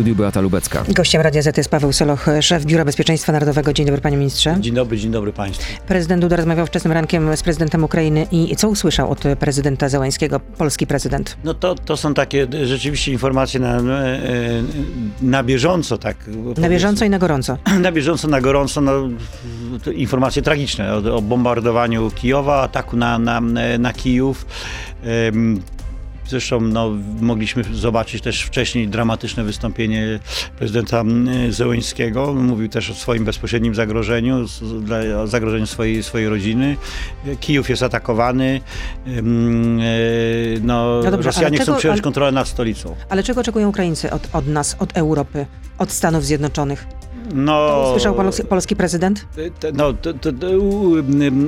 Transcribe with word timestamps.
studiu 0.00 0.16
Beata 0.16 0.40
Lubecka. 0.40 0.84
Gościem 0.88 1.22
Radia 1.22 1.42
Z 1.42 1.56
jest 1.56 1.70
Paweł 1.70 1.92
Soloch, 1.92 2.26
szef 2.40 2.64
Biura 2.64 2.84
Bezpieczeństwa 2.84 3.32
Narodowego. 3.32 3.72
Dzień 3.72 3.86
dobry 3.86 4.00
panie 4.00 4.16
ministrze. 4.16 4.56
Dzień 4.60 4.74
dobry, 4.74 4.98
dzień 4.98 5.10
dobry 5.10 5.32
państwu. 5.32 5.82
Prezydent 5.86 6.22
Duda 6.22 6.36
rozmawiał 6.36 6.66
wczesnym 6.66 6.92
rankiem 6.92 7.36
z 7.36 7.42
prezydentem 7.42 7.84
Ukrainy 7.84 8.26
i 8.32 8.56
co 8.56 8.68
usłyszał 8.68 9.10
od 9.10 9.22
prezydenta 9.40 9.88
Zełańskiego, 9.88 10.40
polski 10.40 10.86
prezydent? 10.86 11.36
No 11.44 11.54
to, 11.54 11.74
to 11.74 11.96
są 11.96 12.14
takie 12.14 12.46
rzeczywiście 12.64 13.12
informacje 13.12 13.60
na, 13.60 13.76
e, 13.76 13.82
na 15.22 15.42
bieżąco, 15.42 15.98
tak. 15.98 16.16
Na 16.58 16.68
bieżąco 16.68 17.04
i 17.04 17.10
na 17.10 17.18
gorąco. 17.18 17.56
Na 17.80 17.92
bieżąco, 17.92 18.28
na 18.28 18.40
gorąco, 18.40 18.80
no, 18.80 18.92
informacje 19.94 20.42
tragiczne 20.42 20.94
o, 20.94 21.16
o 21.16 21.22
bombardowaniu 21.22 22.10
Kijowa, 22.10 22.62
ataku 22.62 22.96
na, 22.96 23.18
na, 23.18 23.40
na 23.78 23.92
Kijów. 23.92 24.46
Zresztą 26.30 26.60
no, 26.60 26.90
mogliśmy 27.20 27.64
zobaczyć 27.72 28.22
też 28.22 28.42
wcześniej 28.42 28.88
dramatyczne 28.88 29.44
wystąpienie 29.44 30.20
prezydenta 30.58 31.04
Zełęńskiego. 31.48 32.34
Mówił 32.34 32.68
też 32.68 32.90
o 32.90 32.94
swoim 32.94 33.24
bezpośrednim 33.24 33.74
zagrożeniu, 33.74 34.46
o 35.22 35.26
zagrożeniu 35.26 35.66
swojej, 35.66 36.02
swojej 36.02 36.28
rodziny. 36.28 36.76
Kijów 37.40 37.70
jest 37.70 37.82
atakowany. 37.82 38.60
E, 39.06 39.22
no, 40.62 41.00
no 41.04 41.10
dobrze, 41.10 41.26
Rosjanie 41.26 41.58
czego, 41.58 41.72
chcą 41.72 41.78
przejąć 41.78 41.98
ale, 41.98 42.02
kontrolę 42.02 42.32
nad 42.32 42.48
stolicą. 42.48 42.96
Ale 43.08 43.22
czego 43.22 43.40
oczekują 43.40 43.68
Ukraińcy 43.68 44.10
od, 44.10 44.28
od 44.32 44.46
nas, 44.46 44.76
od 44.78 44.96
Europy, 44.96 45.46
od 45.78 45.92
Stanów 45.92 46.24
Zjednoczonych? 46.24 46.99
No, 47.34 47.84
usłyszał 47.88 48.14
polski, 48.14 48.44
polski 48.44 48.76
prezydent? 48.76 49.26
No, 49.74 49.92
to, 49.92 50.14
to, 50.14 50.32
to, 50.32 50.46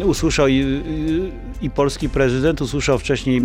usłyszał 0.07 0.49
i, 0.49 0.83
i, 1.63 1.71
polski 1.71 2.09
prezydent, 2.09 2.61
usłyszał 2.61 2.99
wcześniej 2.99 3.43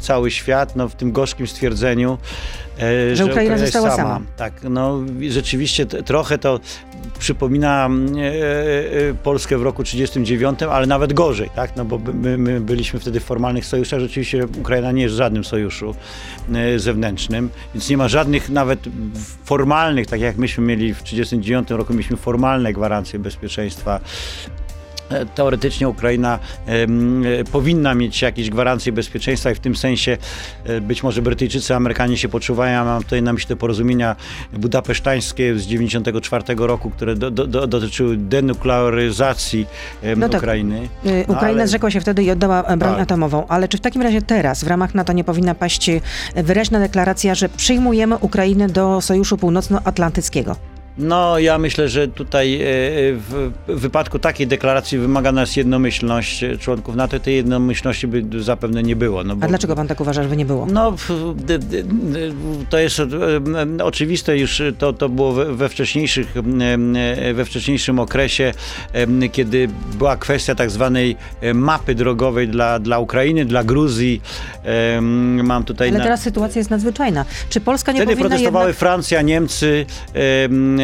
cały 0.00 0.30
świat 0.30 0.76
no, 0.76 0.88
w 0.88 0.94
tym 0.94 1.12
gorzkim 1.12 1.46
stwierdzeniu, 1.46 2.18
że, 2.78 3.16
że 3.16 3.26
Ukraina, 3.26 3.58
została 3.58 3.90
sama. 3.90 4.14
sama. 4.14 4.26
Tak, 4.36 4.52
no 4.70 5.00
rzeczywiście 5.28 5.86
trochę 5.86 6.38
to 6.38 6.60
przypomina 7.18 7.88
e, 8.16 9.08
e, 9.10 9.14
Polskę 9.14 9.58
w 9.58 9.62
roku 9.62 9.84
1939, 9.84 10.62
ale 10.62 10.86
nawet 10.86 11.12
gorzej, 11.12 11.50
tak? 11.54 11.76
No 11.76 11.84
bo 11.84 11.98
my, 12.14 12.38
my, 12.38 12.60
byliśmy 12.60 13.00
wtedy 13.00 13.20
w 13.20 13.24
formalnych 13.24 13.66
sojuszach. 13.66 14.00
Rzeczywiście 14.00 14.46
Ukraina 14.58 14.92
nie 14.92 15.02
jest 15.02 15.14
w 15.14 15.18
żadnym 15.18 15.44
sojuszu 15.44 15.94
e, 16.54 16.78
zewnętrznym, 16.78 17.50
więc 17.74 17.90
nie 17.90 17.96
ma 17.96 18.08
żadnych 18.08 18.50
nawet 18.50 18.80
formalnych, 19.44 20.06
tak 20.06 20.20
jak 20.20 20.36
myśmy 20.36 20.64
mieli 20.64 20.94
w 20.94 21.02
1939 21.02 21.70
roku, 21.70 21.92
mieliśmy 21.92 22.16
formalne 22.16 22.72
gwarancje 22.72 23.18
bezpieczeństwa 23.18 24.00
E, 24.46 24.53
teoretycznie 25.34 25.88
Ukraina 25.88 26.38
e, 26.66 27.44
powinna 27.52 27.94
mieć 27.94 28.22
jakieś 28.22 28.50
gwarancje 28.50 28.92
bezpieczeństwa 28.92 29.50
i 29.50 29.54
w 29.54 29.60
tym 29.60 29.76
sensie 29.76 30.16
e, 30.64 30.80
być 30.80 31.02
może 31.02 31.22
Brytyjczycy, 31.22 31.74
Amerykanie 31.74 32.16
się 32.16 32.28
poczuwają. 32.28 32.84
Mam 32.84 33.02
tutaj 33.02 33.22
na 33.22 33.32
myśli 33.32 33.48
te 33.48 33.56
porozumienia 33.56 34.16
budapesztańskie 34.52 35.54
z 35.54 35.66
1994 35.66 36.66
roku, 36.66 36.90
które 36.90 37.14
do, 37.16 37.30
do, 37.30 37.66
dotyczyły 37.66 38.16
denuklearyzacji 38.16 39.66
no 40.16 40.28
tak. 40.28 40.42
Ukrainy. 40.42 40.88
No, 41.04 41.10
Ukraina 41.22 41.60
ale... 41.60 41.68
zrzekła 41.68 41.90
się 41.90 42.00
wtedy 42.00 42.22
i 42.22 42.30
oddała 42.30 42.62
broń 42.62 42.92
tak. 42.92 43.02
atomową, 43.02 43.46
ale 43.48 43.68
czy 43.68 43.78
w 43.78 43.80
takim 43.80 44.02
razie 44.02 44.22
teraz 44.22 44.64
w 44.64 44.66
ramach 44.66 44.94
NATO 44.94 45.12
nie 45.12 45.24
powinna 45.24 45.54
paść 45.54 45.90
wyraźna 46.36 46.78
deklaracja, 46.78 47.34
że 47.34 47.48
przyjmujemy 47.48 48.16
Ukrainę 48.16 48.68
do 48.68 49.00
Sojuszu 49.00 49.36
Północnoatlantyckiego? 49.36 50.73
No, 50.98 51.38
ja 51.38 51.58
myślę, 51.58 51.88
że 51.88 52.08
tutaj 52.08 52.54
e, 52.54 52.66
w 53.16 53.52
wypadku 53.68 54.18
takiej 54.18 54.46
deklaracji 54.46 54.98
wymaga 54.98 55.32
nas 55.32 55.56
jednomyślność 55.56 56.44
członków 56.60 56.96
NATO. 56.96 57.20
Tej 57.20 57.36
jednomyślności 57.36 58.06
by 58.06 58.42
zapewne 58.42 58.82
nie 58.82 58.96
było. 58.96 59.24
No 59.24 59.36
bo, 59.36 59.44
A 59.44 59.48
dlaczego 59.48 59.76
pan 59.76 59.88
tak 59.88 60.00
uważa, 60.00 60.22
że 60.22 60.28
by 60.28 60.36
nie 60.36 60.46
było? 60.46 60.66
No, 60.66 60.96
to 62.70 62.78
jest 62.78 63.00
e, 63.00 63.84
oczywiste 63.84 64.38
już, 64.38 64.62
to, 64.78 64.92
to 64.92 65.08
było 65.08 65.32
we 65.32 65.68
wcześniejszych, 65.68 66.34
e, 66.36 67.34
we 67.34 67.44
wcześniejszym 67.44 67.98
okresie, 67.98 68.52
kiedy 69.32 69.68
była 69.98 70.16
kwestia 70.16 70.54
tak 70.54 70.70
zwanej 70.70 71.16
mapy 71.54 71.94
drogowej 71.94 72.48
dla, 72.48 72.78
dla 72.78 72.98
Ukrainy, 72.98 73.44
dla 73.44 73.64
Gruzji. 73.64 74.22
Mam 75.42 75.64
tutaj... 75.64 75.88
Ale 75.88 75.98
na... 75.98 76.04
teraz 76.04 76.22
sytuacja 76.22 76.58
jest 76.58 76.70
nadzwyczajna. 76.70 77.24
Czy 77.48 77.60
Polska 77.60 77.92
nie 77.92 77.98
Wtedy 77.98 78.12
powinna 78.12 78.28
protestowały 78.28 78.66
jednak... 78.66 78.78
Francja, 78.78 79.22
Niemcy, 79.22 79.86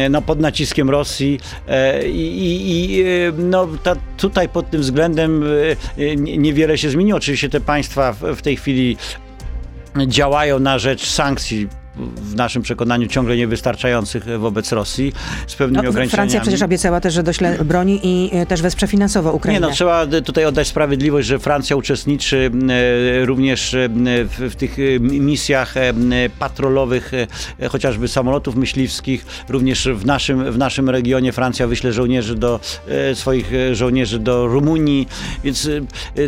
no, 0.09 0.21
pod 0.21 0.39
naciskiem 0.39 0.89
Rosji 0.89 1.39
e, 1.67 2.07
i, 2.07 2.71
i 2.71 3.01
e, 3.01 3.05
no, 3.37 3.67
ta, 3.83 3.95
tutaj 4.17 4.49
pod 4.49 4.69
tym 4.69 4.81
względem 4.81 5.43
e, 5.97 6.15
niewiele 6.15 6.77
się 6.77 6.89
zmieniło. 6.89 7.17
Oczywiście 7.17 7.49
te 7.49 7.61
państwa 7.61 8.13
w 8.13 8.41
tej 8.41 8.57
chwili 8.57 8.97
działają 10.07 10.59
na 10.59 10.79
rzecz 10.79 11.05
sankcji 11.05 11.80
w 11.95 12.35
naszym 12.35 12.61
przekonaniu 12.61 13.07
ciągle 13.07 13.37
niewystarczających 13.37 14.25
wobec 14.39 14.71
Rosji 14.71 15.13
z 15.47 15.55
pewnymi 15.55 15.83
no, 15.83 15.89
ograniczeniami. 15.89 16.09
Francja 16.09 16.41
przecież 16.41 16.61
obiecała 16.61 17.01
też, 17.01 17.13
że 17.13 17.23
dośle 17.23 17.57
broni 17.65 17.99
i 18.03 18.29
e, 18.33 18.45
też 18.45 18.61
wesprze 18.61 18.87
finansowo 18.87 19.31
Ukrainę. 19.33 19.59
Nie 19.59 19.67
no, 19.67 19.73
trzeba 19.73 20.07
tutaj 20.25 20.45
oddać 20.45 20.67
sprawiedliwość, 20.67 21.27
że 21.27 21.39
Francja 21.39 21.75
uczestniczy 21.75 22.51
e, 23.21 23.25
również 23.25 23.73
e, 23.73 23.89
w, 23.89 24.49
w 24.51 24.55
tych 24.55 24.77
misjach 24.99 25.73
patrolowych, 26.39 27.11
chociażby 27.69 28.07
samolotów 28.07 28.55
myśliwskich. 28.55 29.25
Również 29.49 29.87
w 29.87 30.05
naszym, 30.05 30.51
w 30.51 30.57
naszym 30.57 30.89
regionie 30.89 31.31
Francja 31.31 31.67
wyśle 31.67 31.93
żołnierzy 31.93 32.35
do 32.35 32.59
swoich 33.13 33.51
żołnierzy 33.71 34.19
do 34.19 34.47
Rumunii, 34.47 35.07
więc 35.43 35.69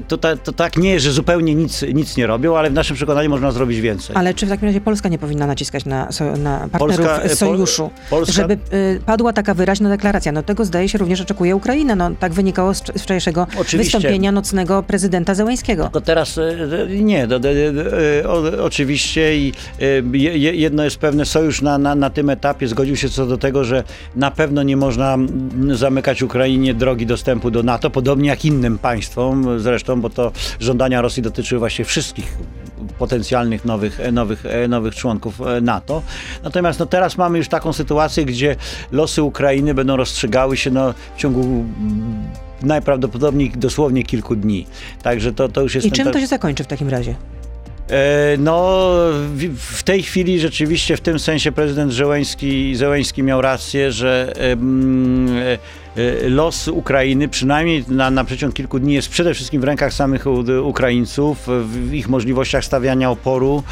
to, 0.07 0.17
ta, 0.17 0.35
to 0.35 0.51
tak 0.51 0.77
nie 0.77 0.89
jest, 0.89 1.05
że 1.05 1.11
zupełnie 1.11 1.55
nic, 1.55 1.81
nic 1.93 2.17
nie 2.17 2.27
robią, 2.27 2.57
ale 2.57 2.69
w 2.69 2.73
naszym 2.73 2.95
przekonaniu 2.95 3.29
można 3.29 3.51
zrobić 3.51 3.81
więcej. 3.81 4.15
Ale 4.15 4.33
czy 4.33 4.45
w 4.45 4.49
takim 4.49 4.67
razie 4.67 4.81
Polska 4.81 5.09
nie 5.09 5.17
powinna 5.17 5.47
naciskać 5.53 5.85
na, 5.85 6.09
na 6.37 6.67
partnerów 6.71 7.05
Polska, 7.07 7.23
e, 7.23 7.35
sojuszu, 7.35 7.89
Polska... 8.09 8.33
żeby 8.33 8.53
y, 8.53 9.01
padła 9.05 9.33
taka 9.33 9.53
wyraźna 9.53 9.89
deklaracja. 9.89 10.31
No 10.31 10.43
tego 10.43 10.65
zdaje 10.65 10.89
się 10.89 10.97
również 10.97 11.21
oczekuje 11.21 11.55
Ukraina. 11.55 11.95
No 11.95 12.11
tak 12.19 12.33
wynikało 12.33 12.73
z, 12.73 12.81
wczorajszego 12.81 13.47
Oczywiście. 13.59 13.97
wystąpienia 13.97 14.31
nocnego 14.31 14.83
prezydenta 14.83 15.35
Zełańskiego. 15.35 15.89
To 15.93 16.01
teraz 16.01 16.39
nie, 16.89 17.27
do, 17.27 17.39
do, 17.39 17.49
do, 17.53 18.65
oczywiście 18.65 19.37
i 19.37 19.53
jedno 20.53 20.83
jest 20.83 20.97
pewne, 20.97 21.25
sojusz 21.25 21.61
na, 21.61 21.77
na, 21.77 21.95
na 21.95 22.09
tym 22.09 22.29
etapie 22.29 22.67
zgodził 22.67 22.95
się 22.95 23.09
co 23.09 23.25
do 23.25 23.37
tego, 23.37 23.63
że 23.63 23.83
na 24.15 24.31
pewno 24.31 24.63
nie 24.63 24.77
można 24.77 25.17
zamykać 25.71 26.21
Ukrainie 26.21 26.73
drogi 26.73 27.05
dostępu 27.05 27.51
do 27.51 27.63
NATO, 27.63 27.89
podobnie 27.89 28.29
jak 28.29 28.45
innym 28.45 28.77
państwom 28.77 29.59
zresztą, 29.59 30.01
bo 30.01 30.09
to 30.09 30.31
żądania 30.59 31.01
Rosji 31.01 31.23
dotyczyły 31.23 31.59
właśnie 31.59 31.85
wszystkich 31.85 32.37
potencjalnych 33.03 33.65
nowych, 33.65 33.99
nowych, 34.11 34.43
nowych 34.69 34.95
członków 34.95 35.41
e, 35.41 35.61
NATO. 35.61 36.01
Natomiast 36.43 36.79
no, 36.79 36.85
teraz 36.85 37.17
mamy 37.17 37.37
już 37.37 37.47
taką 37.47 37.73
sytuację, 37.73 38.25
gdzie 38.25 38.55
losy 38.91 39.23
Ukrainy 39.23 39.73
będą 39.73 39.95
rozstrzygały 39.95 40.57
się 40.57 40.71
no, 40.71 40.93
w 41.15 41.17
ciągu 41.17 41.65
najprawdopodobniej 42.61 43.51
dosłownie 43.55 44.03
kilku 44.03 44.35
dni. 44.35 44.65
Także 45.01 45.33
to, 45.33 45.49
to 45.49 45.61
już 45.61 45.75
jest... 45.75 45.87
I 45.87 45.91
czym 45.91 46.11
to 46.11 46.19
się 46.19 46.27
zakończy 46.27 46.63
w 46.63 46.67
takim 46.67 46.89
razie? 46.89 47.15
E, 47.89 48.37
no, 48.37 48.89
w 49.57 49.83
tej 49.83 50.03
chwili 50.03 50.39
rzeczywiście 50.39 50.97
w 50.97 51.01
tym 51.01 51.19
sensie 51.19 51.51
prezydent 51.51 51.93
Zełęński, 51.93 52.75
Zełęński 52.75 53.23
miał 53.23 53.41
rację, 53.41 53.91
że 53.91 54.33
e, 54.37 56.29
los 56.29 56.67
Ukrainy, 56.67 57.27
przynajmniej 57.27 57.85
na, 57.87 58.11
na 58.11 58.23
przeciąg 58.23 58.53
kilku 58.53 58.79
dni, 58.79 58.93
jest 58.93 59.09
przede 59.09 59.33
wszystkim 59.33 59.61
w 59.61 59.63
rękach 59.63 59.93
samych 59.93 60.25
Ukraińców, 60.63 61.47
w 61.65 61.93
ich 61.93 62.09
możliwościach 62.09 62.65
stawiania 62.65 63.11
oporu. 63.11 63.63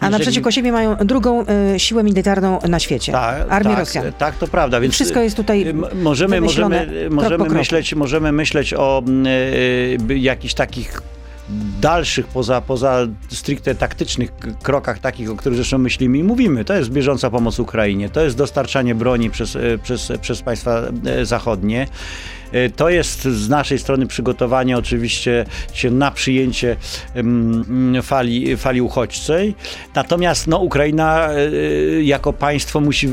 A 0.00 0.10
naprzeciwko 0.10 0.50
siebie 0.50 0.72
mają 0.72 0.96
drugą 0.96 1.46
e, 1.46 1.78
siłę 1.80 2.04
militarną 2.04 2.58
na 2.68 2.78
świecie. 2.78 3.12
Tak, 3.12 3.46
Armię 3.48 3.70
tak, 3.70 3.78
Rosjan. 3.78 4.12
Tak, 4.18 4.36
to 4.36 4.46
prawda. 4.46 4.80
Więc 4.80 4.94
Wszystko 4.94 5.20
jest 5.20 5.36
tutaj 5.36 5.74
możemy, 5.94 6.40
możemy, 6.40 7.08
możemy, 7.10 7.48
myśleć, 7.48 7.94
możemy 7.94 8.32
myśleć 8.32 8.74
o 8.74 9.02
y, 10.08 10.18
jakichś 10.18 10.54
takich 10.54 11.02
dalszych, 11.80 12.26
poza, 12.26 12.60
poza 12.60 13.06
stricte 13.28 13.74
taktycznych 13.74 14.32
krokach, 14.62 14.98
takich, 14.98 15.30
o 15.30 15.36
których 15.36 15.56
zresztą 15.56 15.78
myślimy 15.78 16.18
i 16.18 16.24
mówimy. 16.24 16.64
To 16.64 16.74
jest 16.74 16.90
bieżąca 16.90 17.30
pomoc 17.30 17.58
Ukrainie, 17.58 18.10
to 18.10 18.24
jest 18.24 18.36
dostarczanie 18.36 18.94
broni 18.94 19.30
przez, 19.30 19.56
e, 19.56 19.78
przez, 19.82 20.12
przez 20.20 20.42
państwa 20.42 20.82
e, 21.06 21.26
zachodnie. 21.26 21.86
E, 22.52 22.70
to 22.70 22.90
jest 22.90 23.22
z 23.22 23.48
naszej 23.48 23.78
strony 23.78 24.06
przygotowanie 24.06 24.78
oczywiście 24.78 25.44
się 25.72 25.90
na 25.90 26.10
przyjęcie 26.10 26.76
fali, 28.02 28.56
fali 28.56 28.80
uchodźczej. 28.80 29.54
Natomiast 29.94 30.46
no, 30.46 30.58
Ukraina 30.58 31.28
jako 32.02 32.32
państwo 32.32 32.80
musi 32.80 33.08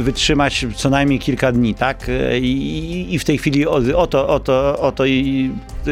wytrzymać 0.00 0.66
co 0.76 0.90
najmniej 0.90 1.18
kilka 1.18 1.52
dni, 1.52 1.74
tak? 1.74 2.06
I, 2.40 3.06
i 3.10 3.18
w 3.18 3.24
tej 3.24 3.38
chwili 3.38 3.66
o, 3.66 3.80
o 3.96 4.06
to, 4.06 4.28
o 4.28 4.40
to, 4.40 4.78
o 4.80 4.92
to 4.92 5.04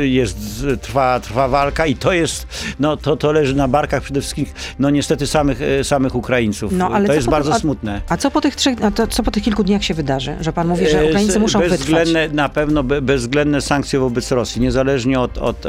jest, 0.05 0.67
trwa, 0.83 1.21
trwa 1.21 1.49
walka 1.49 1.87
i 1.87 1.97
to 1.97 2.13
jest, 2.13 2.47
no 2.81 2.97
to, 2.97 3.17
to 3.17 3.33
leży 3.33 3.57
na 3.57 3.69
barkach 3.69 4.03
przede 4.03 4.21
wszystkim, 4.21 4.47
no 4.79 4.91
niestety 4.91 5.27
samych, 5.27 5.63
e, 5.63 5.85
samych 5.85 6.15
Ukraińców. 6.15 6.73
No, 6.73 6.89
ale 6.89 7.07
to 7.07 7.15
jest 7.15 7.29
bardzo 7.29 7.53
a, 7.53 7.59
smutne. 7.59 8.01
A 8.09 8.17
co 8.17 8.31
po 8.31 8.41
tych 8.41 8.57
trzech, 8.57 8.79
co 9.11 9.23
po 9.23 9.31
tych 9.31 9.43
kilku 9.43 9.65
dniach 9.65 9.85
się 9.85 9.95
wydarzy? 9.95 10.37
Że 10.41 10.53
pan 10.53 10.69
mówi, 10.69 10.89
że 10.89 11.01
e, 11.01 11.09
Ukraińcy 11.09 11.41
muszą 11.41 11.61
wytrwać? 11.61 12.09
Na, 12.33 12.49
pe, 12.49 12.66
pewno 12.67 12.83
bezwzględne 13.03 13.61
sankcje 13.61 13.99
wobec 13.99 14.31
Rosji, 14.31 14.63
niezależnie 14.63 15.21
od, 15.21 15.39
od, 15.39 15.67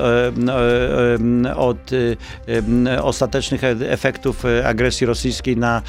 od 1.56 1.92
ostatecznych 3.02 3.62
efektów 3.64 4.44
agresji 4.66 5.08
rosyjskiej 5.08 5.58
na, 5.58 5.82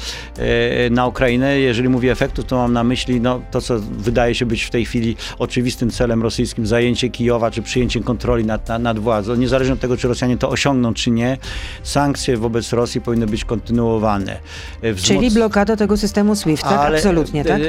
na 0.91 1.07
Ukrainę. 1.07 1.59
Jeżeli 1.59 1.89
mówię 1.89 2.11
efektów, 2.11 2.45
to 2.45 2.57
mam 2.57 2.73
na 2.73 2.83
myśli 2.83 3.21
no, 3.21 3.41
to, 3.51 3.61
co 3.61 3.79
wydaje 3.79 4.35
się 4.35 4.45
być 4.45 4.63
w 4.63 4.69
tej 4.69 4.85
chwili 4.85 5.15
oczywistym 5.39 5.91
celem 5.91 6.23
rosyjskim, 6.23 6.67
zajęcie 6.67 7.09
Kijowa 7.09 7.51
czy 7.51 7.61
przyjęcie 7.61 7.99
kontroli 7.99 8.45
nad, 8.45 8.69
nad, 8.69 8.81
nad 8.81 8.99
władzą. 8.99 9.35
Niezależnie 9.35 9.73
od 9.73 9.79
tego, 9.79 9.97
czy 9.97 10.07
Rosjanie 10.07 10.37
to 10.37 10.49
osiągną, 10.49 10.93
czy 10.93 11.11
nie, 11.11 11.37
sankcje 11.83 12.37
wobec 12.37 12.73
Rosji 12.73 13.01
powinny 13.01 13.27
być 13.27 13.45
kontynuowane. 13.45 14.39
Wzmoc... 14.83 15.07
Czyli 15.07 15.31
blokada 15.31 15.75
tego 15.75 15.97
systemu 15.97 16.35
SWIFT, 16.35 16.63
tak? 16.63 16.79
Ale, 16.79 16.97
Absolutnie, 16.97 17.45
tak? 17.45 17.61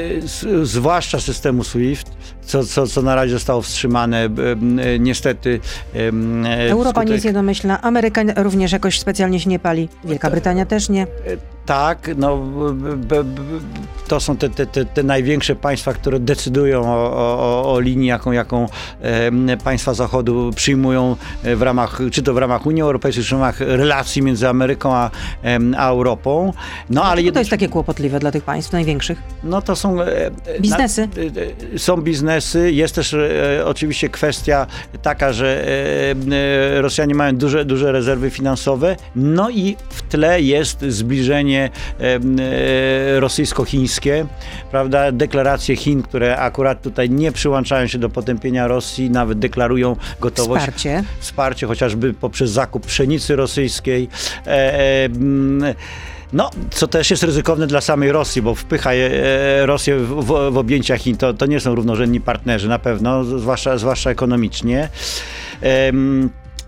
Zwłaszcza 0.63 1.19
systemu 1.19 1.63
SWIFT, 1.63 2.11
co, 2.45 2.63
co, 2.63 2.87
co 2.87 3.01
na 3.01 3.15
razie 3.15 3.30
zostało 3.31 3.61
wstrzymane 3.61 4.29
niestety. 4.99 5.59
Europa 6.69 6.89
wskutek... 6.89 7.07
nie 7.07 7.13
jest 7.13 7.25
jednomyślna, 7.25 7.81
Ameryka 7.81 8.21
również 8.35 8.71
jakoś 8.71 8.99
specjalnie 8.99 9.39
się 9.39 9.49
nie 9.49 9.59
pali, 9.59 9.89
Wielka 10.03 10.29
Brytania 10.29 10.65
też 10.65 10.89
nie. 10.89 11.07
Tak, 11.65 12.09
no 12.17 12.39
to 14.07 14.19
są 14.19 14.37
te, 14.37 14.49
te, 14.49 14.65
te, 14.65 14.85
te 14.85 15.03
największe 15.03 15.55
państwa, 15.55 15.93
które 15.93 16.19
decydują 16.19 16.93
o, 16.93 17.13
o, 17.13 17.73
o 17.73 17.79
linii, 17.79 18.07
jaką, 18.07 18.31
jaką 18.31 18.67
państwa 19.63 19.93
Zachodu 19.93 20.51
przyjmują 20.55 21.15
w 21.43 21.61
ramach, 21.61 22.01
czy 22.11 22.23
to 22.23 22.33
w 22.33 22.37
ramach 22.37 22.65
Unii 22.65 22.81
Europejskiej, 22.81 23.23
czy 23.23 23.29
w 23.29 23.31
ramach 23.31 23.59
relacji 23.59 24.21
między 24.21 24.49
Ameryką 24.49 24.95
a, 24.95 25.11
a 25.77 25.89
Europą. 25.89 26.53
No, 26.89 27.03
ale 27.03 27.31
to 27.31 27.39
jest 27.39 27.51
takie 27.51 27.69
kłopotliwe 27.69 28.19
dla 28.19 28.31
tych 28.31 28.43
państw 28.43 28.71
największych? 28.71 29.21
No 29.43 29.61
to 29.61 29.75
są... 29.75 30.01
E, 30.01 30.27
e, 30.27 30.31
biznesy? 30.59 31.07
Na, 31.73 31.79
są 31.79 31.97
biznesy. 31.97 32.71
Jest 32.71 32.95
też 32.95 33.13
e, 33.13 33.63
oczywiście 33.65 34.09
kwestia 34.09 34.67
taka, 35.01 35.33
że 35.33 35.67
e, 35.67 36.81
Rosjanie 36.81 37.15
mają 37.15 37.35
duże, 37.35 37.65
duże 37.65 37.91
rezerwy 37.91 38.29
finansowe, 38.29 38.95
no 39.15 39.49
i 39.49 39.77
w 39.89 40.01
tle 40.01 40.41
jest 40.41 40.85
zbliżenie 40.87 41.50
e, 41.59 41.69
rosyjsko-chińskie, 43.19 44.25
prawda? 44.71 45.11
Deklaracje 45.11 45.75
Chin, 45.75 46.03
które 46.03 46.37
akurat 46.37 46.81
tutaj 46.81 47.09
nie 47.09 47.31
przyłączają 47.31 47.87
się 47.87 47.97
do 47.97 48.09
potępienia 48.09 48.67
Rosji, 48.67 49.09
nawet 49.09 49.39
deklarują 49.39 49.95
gotowość. 50.19 50.61
Wsparcie. 50.61 51.03
Wsparcie, 51.19 51.67
chociażby 51.67 52.13
poprzez 52.13 52.51
zakup 52.51 52.85
pszenicy 52.85 53.35
rosyjskiej. 53.35 54.09
E, 54.47 55.09
no, 56.33 56.49
co 56.69 56.87
też 56.87 57.11
jest 57.11 57.23
ryzykowne 57.23 57.67
dla 57.67 57.81
samej 57.81 58.11
Rosji, 58.11 58.41
bo 58.41 58.55
wpycha 58.55 58.93
e, 58.93 59.65
Rosję 59.65 59.97
w, 59.97 60.07
w, 60.07 60.51
w 60.51 60.57
objęcia 60.57 60.97
Chin. 60.97 61.17
To, 61.17 61.33
to 61.33 61.45
nie 61.45 61.59
są 61.59 61.75
równorzędni 61.75 62.21
partnerzy 62.21 62.69
na 62.69 62.79
pewno, 62.79 63.23
zwłaszcza, 63.23 63.77
zwłaszcza 63.77 64.09
ekonomicznie. 64.09 64.89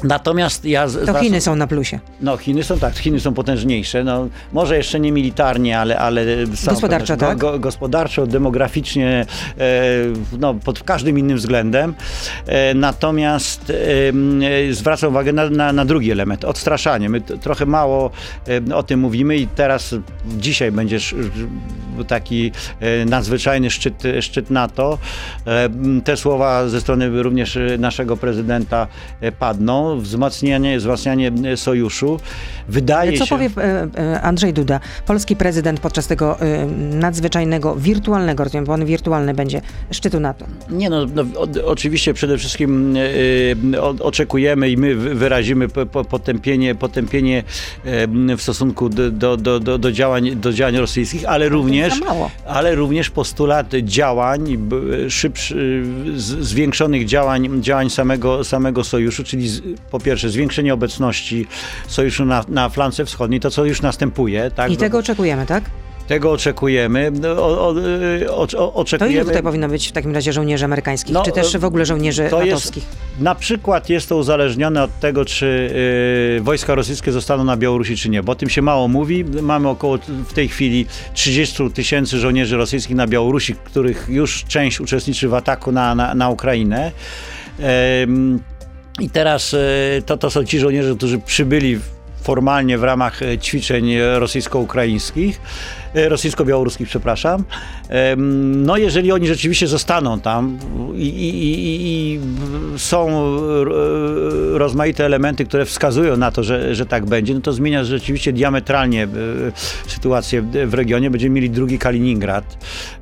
Natomiast 0.03 0.65
ja... 0.65 0.88
To 1.05 1.13
Chiny 1.13 1.41
są 1.41 1.55
na 1.55 1.67
plusie. 1.67 2.00
No, 2.21 2.38
Chiny 2.38 2.63
są 2.63 2.79
tak, 2.79 2.97
Chiny 2.97 3.19
są 3.19 3.33
potężniejsze. 3.33 4.03
No, 4.03 4.27
może 4.53 4.77
jeszcze 4.77 5.00
nie 5.00 5.11
militarnie, 5.11 5.79
ale... 5.79 6.00
ale 6.00 6.25
gospodarczo, 6.65 7.17
tak? 7.17 7.38
Go, 7.38 7.59
gospodarczo, 7.59 8.27
demograficznie, 8.27 9.25
e, 9.57 9.81
no, 10.39 10.53
pod 10.53 10.83
każdym 10.83 11.19
innym 11.19 11.38
względem. 11.38 11.94
E, 12.45 12.73
natomiast 12.73 13.69
e, 14.69 14.73
zwracam 14.73 15.09
uwagę 15.09 15.33
na, 15.33 15.50
na, 15.50 15.73
na, 15.73 15.85
drugi 15.85 16.11
element, 16.11 16.45
odstraszanie. 16.45 17.09
My 17.09 17.21
trochę 17.21 17.65
mało 17.65 18.11
e, 18.71 18.75
o 18.75 18.83
tym 18.83 19.00
mówimy 19.00 19.38
i 19.38 19.47
teraz, 19.47 19.95
dzisiaj 20.38 20.71
będzie 20.71 21.00
taki 22.07 22.51
e, 22.79 23.05
nadzwyczajny 23.05 23.69
szczyt, 23.69 24.03
szczyt 24.21 24.50
NATO. 24.50 24.97
E, 25.47 25.69
te 26.03 26.17
słowa 26.17 26.69
ze 26.69 26.81
strony 26.81 27.23
również 27.23 27.57
naszego 27.79 28.17
prezydenta 28.17 28.88
padną 29.39 29.92
wzmacnianie, 29.97 30.77
wzmacnianie 30.77 31.31
sojuszu. 31.55 32.19
Wydaje 32.69 33.17
Co 33.17 33.25
się... 33.25 33.29
powie 33.29 33.49
e, 33.57 33.87
e, 33.97 34.21
Andrzej 34.21 34.53
Duda, 34.53 34.79
polski 35.05 35.35
prezydent 35.35 35.79
podczas 35.79 36.07
tego 36.07 36.39
e, 36.39 36.65
nadzwyczajnego, 36.95 37.75
wirtualnego, 37.75 38.43
rozumiem, 38.43 38.65
bo 38.65 38.73
on 38.73 38.85
wirtualny 38.85 39.33
będzie, 39.33 39.61
szczytu 39.91 40.19
NATO? 40.19 40.45
Nie 40.69 40.89
no, 40.89 41.05
no 41.15 41.23
oczywiście 41.65 42.13
przede 42.13 42.37
wszystkim 42.37 42.97
oczekujemy 43.99 44.69
i 44.69 44.77
my 44.77 44.95
wyrazimy 44.95 45.67
potępienie, 46.09 46.75
potępienie 46.75 47.43
w 48.37 48.41
stosunku 48.41 48.89
do, 48.89 49.11
do, 49.37 49.59
do, 49.59 49.77
do, 49.77 49.91
działań, 49.91 50.35
do 50.35 50.53
działań 50.53 50.77
rosyjskich, 50.77 51.25
ale 51.29 51.49
również, 51.49 51.93
ale 52.45 52.75
również 52.75 53.09
postulat 53.09 53.73
działań, 53.83 54.57
szybszy, 55.09 55.83
zwiększonych 56.39 57.05
działań, 57.05 57.61
działań 57.61 57.89
samego, 57.89 58.43
samego 58.43 58.83
sojuszu, 58.83 59.23
czyli 59.23 59.49
po 59.91 59.99
pierwsze 59.99 60.29
zwiększenie 60.29 60.73
obecności 60.73 61.47
sojuszu 61.87 62.25
na, 62.25 62.45
na 62.47 62.69
flance 62.69 63.05
wschodniej, 63.05 63.39
to 63.39 63.51
co 63.51 63.65
już 63.65 63.81
następuje. 63.81 64.51
Tak? 64.51 64.71
I 64.71 64.77
tego 64.77 64.97
oczekujemy, 64.97 65.45
tak? 65.45 65.63
Tego 66.07 66.31
oczekujemy. 66.31 67.11
No, 67.11 67.29
o, 67.29 67.75
o, 68.29 68.47
o, 68.57 68.73
oczekujemy. 68.73 69.15
To 69.15 69.21
ile 69.21 69.25
tutaj 69.25 69.43
powinno 69.43 69.69
być 69.69 69.89
w 69.89 69.91
takim 69.91 70.15
razie 70.15 70.33
żołnierzy 70.33 70.65
amerykańskich, 70.65 71.13
no, 71.13 71.23
czy 71.23 71.31
też 71.31 71.57
w 71.57 71.65
ogóle 71.65 71.85
żołnierzy 71.85 72.27
to 72.29 72.39
natowskich? 72.39 72.83
Jest, 72.83 73.19
na 73.19 73.35
przykład 73.35 73.89
jest 73.89 74.09
to 74.09 74.17
uzależnione 74.17 74.83
od 74.83 74.99
tego, 74.99 75.25
czy 75.25 75.45
y, 76.39 76.41
wojska 76.41 76.75
rosyjskie 76.75 77.11
zostaną 77.11 77.43
na 77.43 77.57
Białorusi, 77.57 77.97
czy 77.97 78.09
nie, 78.09 78.23
bo 78.23 78.31
o 78.31 78.35
tym 78.35 78.49
się 78.49 78.61
mało 78.61 78.87
mówi. 78.87 79.25
Mamy 79.41 79.69
około 79.69 79.97
w 80.27 80.33
tej 80.33 80.47
chwili 80.47 80.85
30 81.13 81.69
tysięcy 81.69 82.17
żołnierzy 82.17 82.57
rosyjskich 82.57 82.95
na 82.95 83.07
Białorusi, 83.07 83.55
których 83.55 84.05
już 84.09 84.43
część 84.43 84.79
uczestniczy 84.79 85.29
w 85.29 85.33
ataku 85.33 85.71
na, 85.71 85.95
na, 85.95 86.15
na 86.15 86.29
Ukrainę. 86.29 86.91
I 88.99 89.09
teraz 89.09 89.53
e, 89.53 89.57
to, 90.05 90.17
to 90.17 90.31
są 90.31 90.43
ci 90.43 90.59
żołnierze, 90.59 90.95
którzy 90.95 91.19
przybyli 91.19 91.79
formalnie 92.21 92.77
w 92.77 92.83
ramach 92.83 93.21
e, 93.21 93.37
ćwiczeń 93.37 93.95
rosyjsko-ukraińskich. 94.15 95.41
E, 95.95 96.09
rosyjsko-białoruskich, 96.09 96.87
przepraszam. 96.87 97.43
No 98.47 98.77
jeżeli 98.77 99.11
oni 99.11 99.27
rzeczywiście 99.27 99.67
zostaną 99.67 100.19
tam 100.19 100.57
i, 100.95 101.07
i, 101.07 101.43
i, 101.43 102.13
i, 102.13 102.19
są 102.77 103.07
rozmaite 104.53 105.05
elementy, 105.05 105.45
które 105.45 105.65
wskazują 105.65 106.17
na 106.17 106.31
to, 106.31 106.43
że, 106.43 106.75
że 106.75 106.85
tak 106.85 107.05
będzie, 107.05 107.33
no 107.33 107.41
to 107.41 107.53
zmienia 107.53 107.83
rzeczywiście 107.83 108.33
diametralnie 108.33 109.03
e, 109.03 109.07
sytuację 109.87 110.41
w 110.65 110.73
regionie. 110.73 111.09
Będziemy 111.09 111.35
mieli 111.35 111.49
drugi 111.49 111.79
Kaliningrad. 111.79 112.57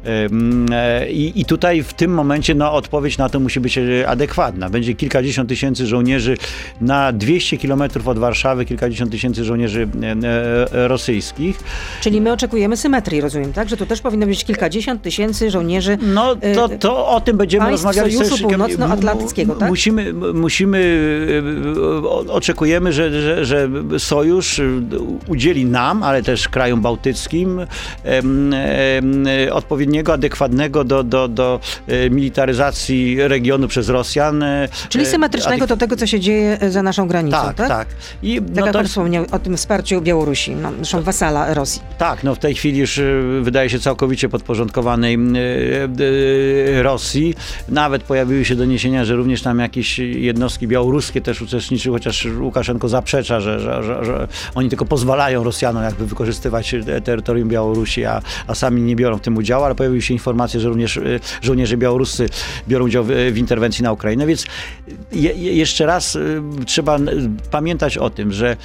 E, 0.05 1.11
I, 1.11 1.45
tutaj 1.45 1.83
w 1.83 1.93
tym 1.93 2.13
momencie 2.13 2.55
no, 2.55 2.73
odpowiedź 2.73 3.17
na 3.17 3.29
to 3.29 3.39
musi 3.39 3.59
być 3.59 3.79
adekwatna. 4.07 4.69
Będzie 4.69 4.93
kilkadziesiąt 4.93 5.49
tysięcy 5.49 5.87
żołnierzy 5.87 6.37
na 6.81 7.11
200 7.11 7.57
kilometrów 7.57 8.07
od 8.07 8.19
Warszawy, 8.19 8.65
kilkadziesiąt 8.65 9.11
tysięcy 9.11 9.43
żołnierzy 9.43 9.87
rosyjskich. 10.71 11.59
Czyli 12.01 12.21
my 12.21 12.31
oczekujemy 12.31 12.77
symetrii, 12.81 13.21
rozumiem, 13.21 13.53
tak? 13.53 13.69
Że 13.69 13.77
to 13.77 13.85
też 13.85 14.01
powinno 14.01 14.27
być 14.27 14.45
kilkadziesiąt 14.45 15.01
tysięcy 15.01 15.51
żołnierzy. 15.51 15.97
No 16.01 16.35
to, 16.35 16.73
y, 16.73 16.77
to 16.79 17.07
o 17.07 17.21
tym 17.21 17.37
będziemy 17.37 17.69
rozmawiali. 17.69 18.13
Sojuszu 18.17 18.47
Północnoatlantyckiego, 18.47 19.55
tak? 19.55 19.69
Musimy, 19.69 20.13
musimy 20.33 20.77
y, 22.27 22.31
oczekujemy, 22.31 22.93
że, 22.93 23.21
że, 23.21 23.45
że 23.45 23.69
sojusz 23.97 24.61
udzieli 25.27 25.65
nam, 25.65 26.03
ale 26.03 26.23
też 26.23 26.47
krajom 26.47 26.81
bałtyckim 26.81 27.65
odpowiedniego, 29.51 30.13
adekwatnego 30.13 30.83
do, 30.83 31.03
do, 31.03 31.27
do 31.27 31.59
e, 31.87 32.09
militaryzacji 32.09 33.27
regionu 33.27 33.67
przez 33.67 33.89
Rosjan. 33.89 34.43
E, 34.43 34.67
Czyli 34.89 35.05
symetrycznego 35.05 35.67
do 35.67 35.77
tego, 35.77 35.95
co 35.95 36.07
się 36.07 36.19
dzieje 36.19 36.57
za 36.69 36.83
naszą 36.83 37.07
granicą, 37.07 37.37
tak? 37.37 37.55
Tak, 37.55 37.67
tak. 37.67 37.87
I, 38.23 38.35
tak 38.35 38.49
no 38.55 38.65
jak 38.65 38.73
to... 38.73 38.79
pan 38.79 38.87
wspomniał 38.87 39.25
o 39.31 39.39
tym 39.39 39.57
wsparciu 39.57 40.01
Białorusi, 40.01 40.55
no, 40.55 40.71
zresztą 40.77 41.01
wasala 41.01 41.53
Rosji. 41.53 41.81
Tak, 41.97 42.23
no 42.23 42.35
w 42.35 42.39
tej 42.39 42.55
chwili 42.55 42.70
chwili 42.71 42.81
już 42.81 42.97
y, 42.97 43.41
wydaje 43.41 43.69
się 43.69 43.79
całkowicie 43.79 44.29
podporządkowanej 44.29 45.15
y, 45.15 46.01
y, 46.01 46.83
Rosji. 46.83 47.35
Nawet 47.69 48.03
pojawiły 48.03 48.45
się 48.45 48.55
doniesienia, 48.55 49.05
że 49.05 49.15
również 49.15 49.41
tam 49.41 49.59
jakieś 49.59 49.99
jednostki 49.99 50.67
białoruskie 50.67 51.21
też 51.21 51.41
uczestniczyły, 51.41 51.95
chociaż 51.95 52.27
Łukaszenko 52.39 52.89
zaprzecza, 52.89 53.39
że, 53.39 53.59
że, 53.59 53.83
że, 53.83 54.05
że 54.05 54.27
oni 54.55 54.69
tylko 54.69 54.85
pozwalają 54.85 55.43
Rosjanom 55.43 55.83
jakby 55.83 56.05
wykorzystywać 56.05 56.75
terytorium 57.03 57.49
Białorusi, 57.49 58.05
a, 58.05 58.21
a 58.47 58.55
sami 58.55 58.81
nie 58.81 58.95
biorą 58.95 59.17
w 59.17 59.21
tym 59.21 59.37
udziału, 59.37 59.63
ale 59.63 59.75
pojawiły 59.75 60.01
się 60.01 60.13
informacje, 60.13 60.59
że 60.59 60.69
również 60.69 60.99
żołnierze 61.41 61.77
białoruscy 61.77 62.29
biorą 62.67 62.85
udział 62.85 63.03
w, 63.03 63.07
w 63.31 63.37
interwencji 63.37 63.83
na 63.83 63.91
Ukrainę, 63.91 64.25
więc 64.25 64.45
je, 65.11 65.33
jeszcze 65.33 65.85
raz 65.85 66.17
trzeba 66.65 66.97
pamiętać 67.51 67.97
o 67.97 68.09
tym, 68.09 68.31
że 68.31 68.57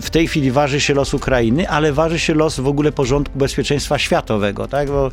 w 0.00 0.10
tej 0.10 0.28
chwili 0.28 0.50
waży 0.50 0.80
się 0.80 0.94
los 0.94 1.14
Ukrainy, 1.14 1.68
ale 1.68 1.92
waży 1.92 2.18
się 2.18 2.34
los 2.34 2.60
w 2.60 2.66
ogóle 2.66 2.92
porządku 2.92 3.11
porządku 3.12 3.38
bezpieczeństwa 3.38 3.98
światowego, 3.98 4.68
tak? 4.68 4.88
Bo 4.88 5.10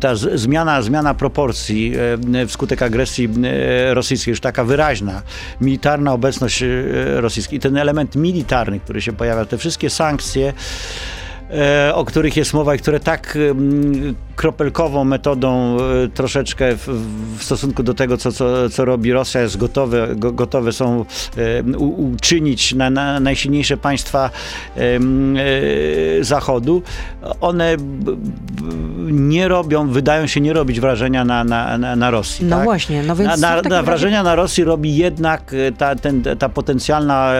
ta 0.00 0.16
zmiana, 0.16 0.82
zmiana 0.82 1.14
proporcji 1.14 1.92
e, 2.34 2.46
wskutek 2.46 2.82
agresji 2.82 3.28
e, 3.44 3.94
rosyjskiej, 3.94 4.32
już 4.32 4.40
taka 4.40 4.64
wyraźna, 4.64 5.22
militarna 5.60 6.12
obecność 6.12 6.64
rosyjska 7.16 7.56
i 7.56 7.60
ten 7.60 7.76
element 7.76 8.16
militarny, 8.16 8.80
który 8.80 9.02
się 9.02 9.12
pojawia, 9.12 9.44
te 9.44 9.58
wszystkie 9.58 9.90
sankcje, 9.90 10.52
o 11.94 12.04
których 12.04 12.36
jest 12.36 12.54
mowa 12.54 12.74
i 12.74 12.78
które 12.78 13.00
tak 13.00 13.38
kropelkową 14.36 15.04
metodą 15.04 15.76
troszeczkę 16.14 16.76
w, 16.76 16.88
w 17.38 17.44
stosunku 17.44 17.82
do 17.82 17.94
tego, 17.94 18.16
co, 18.16 18.32
co, 18.32 18.70
co 18.70 18.84
robi 18.84 19.12
Rosja, 19.12 19.40
jest 19.40 19.56
gotowe, 19.56 20.08
go, 20.16 20.32
gotowe 20.32 20.72
są 20.72 21.04
uczynić 21.78 22.74
na, 22.74 22.90
na 22.90 23.20
najsilniejsze 23.20 23.76
państwa 23.76 24.30
Zachodu. 26.20 26.82
One 27.40 27.76
nie 29.10 29.48
robią, 29.48 29.88
wydają 29.88 30.26
się 30.26 30.40
nie 30.40 30.52
robić 30.52 30.80
wrażenia 30.80 31.24
na, 31.24 31.44
na, 31.44 31.78
na, 31.78 31.96
na 31.96 32.10
Rosji. 32.10 32.46
No 32.46 32.56
tak? 32.56 32.64
właśnie. 32.64 33.02
No 33.02 33.16
więc 33.16 33.40
na, 33.40 33.62
na, 33.62 33.82
wrażenia 33.82 34.22
na 34.22 34.34
Rosji 34.34 34.64
robi 34.64 34.96
jednak 34.96 35.54
ta, 35.78 35.96
ten, 35.96 36.22
ta 36.38 36.48
potencjalna 36.48 37.32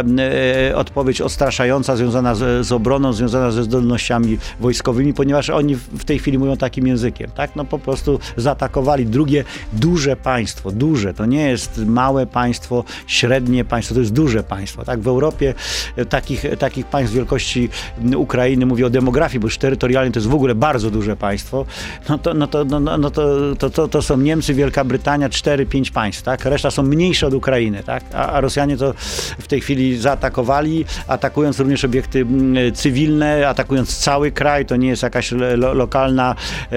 e, 0.70 0.76
odpowiedź 0.76 1.20
odstraszająca 1.20 1.96
związana 1.96 2.34
z, 2.34 2.66
z 2.66 2.72
obroną, 2.72 3.12
związana 3.12 3.50
ze 3.50 3.62
zdolnościami 3.62 4.38
wojskowymi, 4.60 5.14
ponieważ 5.14 5.50
oni 5.50 5.76
w 5.76 6.04
tej 6.04 6.18
chwili 6.18 6.38
mówią 6.38 6.56
takim 6.56 6.81
językiem, 6.86 7.30
tak? 7.30 7.56
No 7.56 7.64
po 7.64 7.78
prostu 7.78 8.18
zaatakowali 8.36 9.06
drugie 9.06 9.44
duże 9.72 10.16
państwo, 10.16 10.70
duże, 10.70 11.14
to 11.14 11.26
nie 11.26 11.48
jest 11.48 11.78
małe 11.86 12.26
państwo, 12.26 12.84
średnie 13.06 13.64
państwo, 13.64 13.94
to 13.94 14.00
jest 14.00 14.12
duże 14.12 14.42
państwo, 14.42 14.84
tak? 14.84 15.00
W 15.00 15.08
Europie 15.08 15.54
e, 15.96 16.04
takich, 16.04 16.44
takich 16.58 16.86
państw 16.86 17.14
wielkości 17.14 17.68
Ukrainy, 18.16 18.66
mówię 18.66 18.86
o 18.86 18.90
demografii, 18.90 19.40
bo 19.40 19.46
już 19.46 19.58
terytorialnie 19.58 20.12
to 20.12 20.18
jest 20.18 20.28
w 20.28 20.34
ogóle 20.34 20.54
bardzo 20.54 20.90
duże 20.90 21.16
państwo, 21.16 21.66
no 22.08 22.18
to, 22.18 22.34
no 22.34 22.46
to, 22.46 22.64
no, 22.64 22.80
no, 22.80 22.98
no 22.98 23.10
to, 23.10 23.56
to, 23.58 23.70
to, 23.70 23.88
to 23.88 24.02
są 24.02 24.16
Niemcy, 24.16 24.54
Wielka 24.54 24.84
Brytania, 24.84 25.28
4-5 25.28 25.92
państw, 25.92 26.22
tak? 26.22 26.44
Reszta 26.44 26.70
są 26.70 26.82
mniejsze 26.82 27.26
od 27.26 27.34
Ukrainy, 27.34 27.82
tak? 27.82 28.04
A, 28.14 28.32
a 28.32 28.40
Rosjanie 28.40 28.76
to 28.76 28.94
w 29.38 29.46
tej 29.46 29.60
chwili 29.60 29.98
zaatakowali, 29.98 30.84
atakując 31.08 31.58
również 31.58 31.84
obiekty 31.84 32.26
cywilne, 32.74 33.48
atakując 33.48 33.98
cały 33.98 34.32
kraj, 34.32 34.66
to 34.66 34.76
nie 34.76 34.88
jest 34.88 35.02
jakaś 35.02 35.32
lo, 35.32 35.74
lokalna, 35.74 36.34
e, 36.70 36.71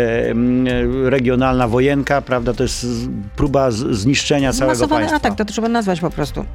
regionalna 1.06 1.68
wojenka, 1.68 2.22
prawda, 2.22 2.54
to 2.54 2.64
jest 2.64 2.86
próba 3.36 3.72
zniszczenia 3.72 4.54
całego 4.54 4.72
Masowany 4.80 5.02
państwa. 5.02 5.18
atak, 5.18 5.36
to 5.36 5.46
trzeba 5.46 5.70
nazwać 5.70 6.00
po 6.00 6.10
prostu. 6.10 6.46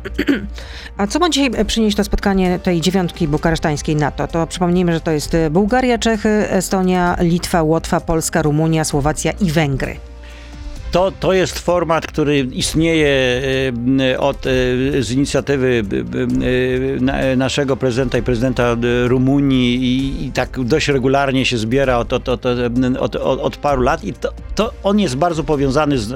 A 0.97 1.07
co 1.07 1.19
ma 1.19 1.31
dzisiaj 1.31 1.65
przynieść 1.65 1.97
to 1.97 2.05
spotkanie 2.05 2.59
tej 2.59 2.81
dziewiątki 2.81 3.29
bukaresztańskiej 3.29 3.97
NATO? 3.97 4.29
To 4.29 4.47
przypomnijmy, 4.47 4.93
że 4.93 5.01
to 5.01 5.11
jest 5.11 5.37
Bułgaria, 5.51 5.99
Czechy, 5.99 6.29
Estonia, 6.29 7.17
Litwa, 7.21 7.63
Łotwa, 7.63 8.01
Polska, 8.01 8.43
Rumunia, 8.43 8.85
Słowacja 8.85 9.33
i 9.33 9.51
Węgry. 9.51 10.10
To, 10.91 11.13
to 11.21 11.33
jest 11.33 11.59
format, 11.59 12.07
który 12.07 12.39
istnieje 12.39 13.43
e, 14.01 14.19
od, 14.19 14.47
e, 14.47 14.51
z 15.03 15.11
inicjatywy 15.11 15.83
e, 17.13 17.37
naszego 17.37 17.77
prezydenta 17.77 18.19
i 18.19 18.23
prezydenta 18.23 18.77
Rumunii 19.05 19.77
i, 19.77 20.27
i 20.27 20.33
tak 20.33 20.65
dość 20.65 20.89
regularnie 20.89 21.45
się 21.47 21.59
zbiera 21.59 21.99
od, 21.99 22.13
od, 22.13 22.29
od, 22.29 22.47
od, 23.01 23.17
od 23.17 23.57
paru 23.57 23.83
lat 23.83 24.05
i 24.05 24.13
to, 24.13 24.33
to, 24.55 24.73
on 24.83 24.99
jest 24.99 25.17
bardzo 25.17 25.45
powiązany 25.45 25.99
z, 25.99 26.09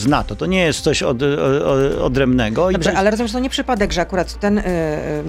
z 0.00 0.06
NATO. 0.06 0.36
To 0.36 0.46
nie 0.46 0.60
jest 0.60 0.80
coś 0.80 1.02
od, 1.02 1.18
odrębnego. 2.02 2.72
Dobrze, 2.72 2.90
jest... 2.90 3.00
ale 3.00 3.10
rozumiem, 3.10 3.28
że 3.28 3.34
to 3.34 3.40
nie 3.40 3.50
przypadek, 3.50 3.92
że 3.92 4.00
akurat 4.00 4.40
ten, 4.40 4.62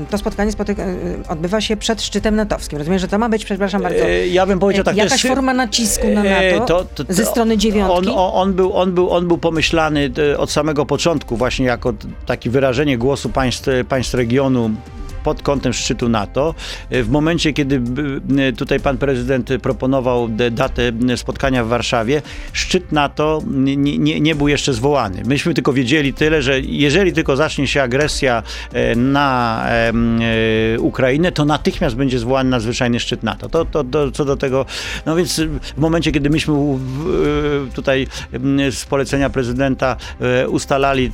to 0.10 0.18
spotkanie 0.18 0.52
spotyka, 0.52 0.84
odbywa 1.30 1.62
się 1.62 1.78
przed 1.78 2.02
szczytem 2.02 2.36
natowskim. 2.36 2.78
Rozumiem, 2.78 3.00
że 3.00 3.08
to 3.08 3.18
ma 3.18 3.30
być, 3.30 3.46
przepraszam 3.46 3.82
bardzo, 3.82 4.04
ja 4.32 4.46
bym 4.46 4.60
powiedział 4.60 4.84
tak, 4.84 4.96
jakaś 4.96 5.24
jest... 5.24 5.36
forma 5.36 5.54
nacisku 5.54 6.08
na 6.08 6.24
NATO 6.24 6.66
to, 6.66 6.86
to, 6.96 7.04
to, 7.04 7.14
ze 7.14 7.26
strony 7.26 7.58
dziewiątki? 7.58 8.10
On, 8.10 8.21
on, 8.30 8.54
był, 8.54 8.74
on, 8.74 8.94
był, 8.94 9.10
on 9.10 9.28
był 9.28 9.38
pomyślany 9.38 10.12
e, 10.32 10.38
od 10.38 10.52
samego 10.52 10.86
początku 10.86 11.38
właśnie 11.38 11.66
jako 11.66 11.94
takie 12.26 12.50
wyrażenie 12.50 12.98
głosu 12.98 13.30
państw, 13.30 13.68
państw 13.90 14.14
regionu 14.14 14.70
pod 15.24 15.42
kątem 15.42 15.74
szczytu 15.74 16.10
NATO. 16.10 16.56
W 16.92 17.10
momencie, 17.10 17.54
kiedy 17.54 17.82
tutaj 18.58 18.80
pan 18.80 18.98
prezydent 18.98 19.50
proponował 19.62 20.30
datę 20.52 20.92
spotkania 21.16 21.64
w 21.64 21.68
Warszawie, 21.68 22.22
szczyt 22.54 22.92
NATO 22.92 23.42
nie, 23.48 23.78
nie, 23.78 24.20
nie 24.20 24.36
był 24.36 24.48
jeszcze 24.48 24.74
zwołany. 24.74 25.24
Myśmy 25.26 25.54
tylko 25.54 25.74
wiedzieli 25.74 26.14
tyle, 26.14 26.42
że 26.42 26.60
jeżeli 26.60 27.14
tylko 27.14 27.36
zacznie 27.36 27.68
się 27.68 27.82
agresja 27.82 28.44
e, 28.74 28.96
na 28.96 29.64
e, 29.68 30.80
Ukrainę, 30.80 31.32
to 31.32 31.46
natychmiast 31.46 31.96
będzie 31.96 32.20
zwołany 32.20 32.50
nadzwyczajny 32.50 33.00
szczyt 33.00 33.24
NATO. 33.24 33.50
To, 33.50 33.66
to, 33.66 33.84
to 33.84 34.12
co 34.12 34.26
do 34.26 34.38
tego, 34.38 34.66
no 35.06 35.16
więc 35.16 35.42
w 35.78 35.78
momencie, 35.78 36.12
kiedy 36.12 36.30
myśmy 36.30 36.54
e, 36.54 36.58
tutaj 37.74 38.08
z 38.72 38.86
polecenia 38.86 39.30
prezydenta 39.30 39.96
ustalali 40.48 41.12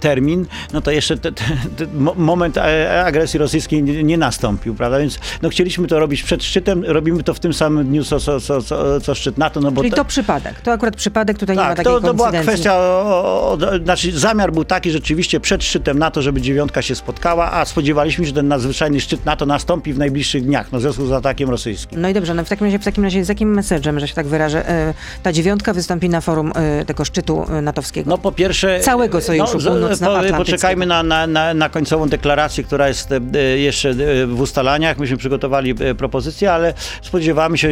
termin, 0.00 0.46
no 0.72 0.80
to 0.80 0.90
jeszcze 0.90 1.16
te, 1.16 1.32
te, 1.32 1.44
te 1.76 1.86
moment 2.16 2.58
agresji 3.04 3.38
rosyjskiej 3.38 3.82
nie, 3.82 4.04
nie, 4.04 4.18
nastąpił, 4.18 4.74
prawda? 4.74 4.98
Więc 4.98 5.18
no, 5.42 5.48
chcieliśmy 5.48 5.86
to 5.86 5.98
robić 5.98 6.22
przed 6.22 6.44
szczytem, 6.44 6.84
robimy 6.84 7.22
to 7.22 7.34
w 7.34 7.40
tym 7.40 7.54
samym 7.54 7.86
dniu, 7.86 8.04
co, 8.04 8.20
co, 8.20 8.40
co, 8.40 8.62
co, 8.62 9.00
co 9.00 9.14
szczyt 9.14 9.38
NATO. 9.38 9.60
No, 9.60 9.72
bo 9.72 9.80
Czyli 9.80 9.90
to, 9.90 9.96
to 9.96 10.04
przypadek, 10.04 10.60
to 10.60 10.72
akurat 10.72 10.96
przypadek, 10.96 11.38
tutaj 11.38 11.56
tak, 11.56 11.64
nie 11.64 11.68
ma 11.68 11.74
takiej 11.74 11.92
to, 11.92 12.00
to 12.00 12.14
była 12.14 12.32
kwestia, 12.32 12.74
o, 12.74 13.52
o, 13.52 13.58
znaczy 13.84 14.18
zamiar 14.18 14.52
był 14.52 14.64
taki 14.64 14.90
rzeczywiście 14.90 15.40
przed 15.40 15.64
szczytem 15.64 15.98
NATO, 15.98 16.22
żeby 16.22 16.40
dziewiątka 16.40 16.82
się 16.82 16.94
spotkała, 16.94 17.52
a 17.52 17.64
spodziewaliśmy 17.64 18.24
się, 18.24 18.28
że 18.28 18.34
ten 18.34 18.48
nadzwyczajny 18.48 19.00
szczyt 19.00 19.24
NATO 19.24 19.46
nastąpi 19.46 19.92
w 19.92 19.98
najbliższych 19.98 20.44
dniach, 20.44 20.72
no, 20.72 20.78
w 20.78 20.82
związku 20.82 21.06
z 21.06 21.12
atakiem 21.12 21.50
rosyjskim. 21.50 22.00
No 22.00 22.08
i 22.08 22.14
dobrze, 22.14 22.34
no 22.34 22.44
w 22.44 22.48
takim 22.48 22.66
razie, 22.66 22.78
w 22.78 22.84
takim 22.84 23.04
razie 23.04 23.24
z 23.24 23.28
jakim 23.28 23.56
message'em, 23.56 23.98
że 23.98 24.08
się 24.08 24.14
tak 24.14 24.26
wyrażę, 24.26 24.68
e, 24.68 24.94
ta 25.22 25.32
dziewiątka 25.32 25.72
wystąpi 25.72 26.08
na 26.08 26.20
forum 26.20 26.52
e, 26.54 26.84
tego 26.84 27.04
szczytu 27.04 27.44
e, 27.50 27.62
natowskiego? 27.62 28.10
No 28.10 28.18
po 28.18 28.32
pierwsze... 28.32 28.80
Całego 28.80 29.20
Sojuszu 29.20 29.58
no, 29.58 29.70
północnoatlantyckiego. 29.70 30.44
Poczekajmy 30.44 30.86
na, 30.86 31.02
na, 31.02 31.26
na, 31.26 31.54
na 31.54 31.68
końcową 31.68 32.08
deklarację, 32.08 32.64
która 32.64 32.88
jest 32.92 33.10
jeszcze 33.56 33.94
w 34.26 34.40
ustalaniach. 34.40 34.98
Myśmy 34.98 35.16
przygotowali 35.16 35.74
propozycję, 35.74 36.52
ale 36.52 36.74
spodziewamy 37.02 37.58
się 37.58 37.68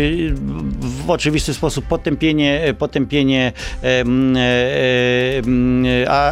w 0.80 1.10
oczywisty 1.10 1.54
sposób 1.54 1.84
potępienie, 1.84 2.74
potępienie 2.78 3.52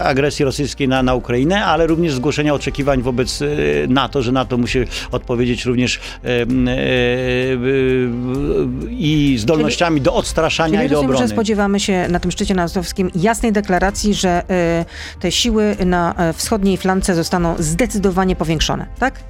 agresji 0.05 0.45
rosyjskiej 0.45 0.89
na, 0.89 1.03
na 1.03 1.15
Ukrainę, 1.15 1.65
ale 1.65 1.87
również 1.87 2.13
zgłoszenia 2.13 2.55
oczekiwań 2.55 3.03
wobec 3.03 3.41
NATO, 3.89 4.23
że 4.23 4.33
NATO 4.33 4.59
musi 4.59 4.79
odpowiedzieć 5.11 5.65
również 5.65 6.01
i 8.91 9.37
zdolnościami 9.39 9.97
czyli, 9.97 10.05
do 10.05 10.15
odstraszania 10.15 10.85
i 10.85 10.89
do 10.89 11.01
obrony. 11.01 11.19
że 11.19 11.29
spodziewamy 11.29 11.81
się 11.81 12.09
na 12.09 12.21
tym 12.21 12.31
szczycie 12.31 12.55
natowskim 12.55 13.11
jasnej 13.15 13.53
deklaracji, 13.53 14.15
że 14.15 14.43
te 15.21 15.33
siły 15.33 15.77
na 15.87 16.15
wschodniej 16.35 16.77
flance 16.77 17.15
zostaną 17.15 17.55
zdecydowanie 17.59 18.37
powiększone, 18.37 18.78
tak? 18.99 19.21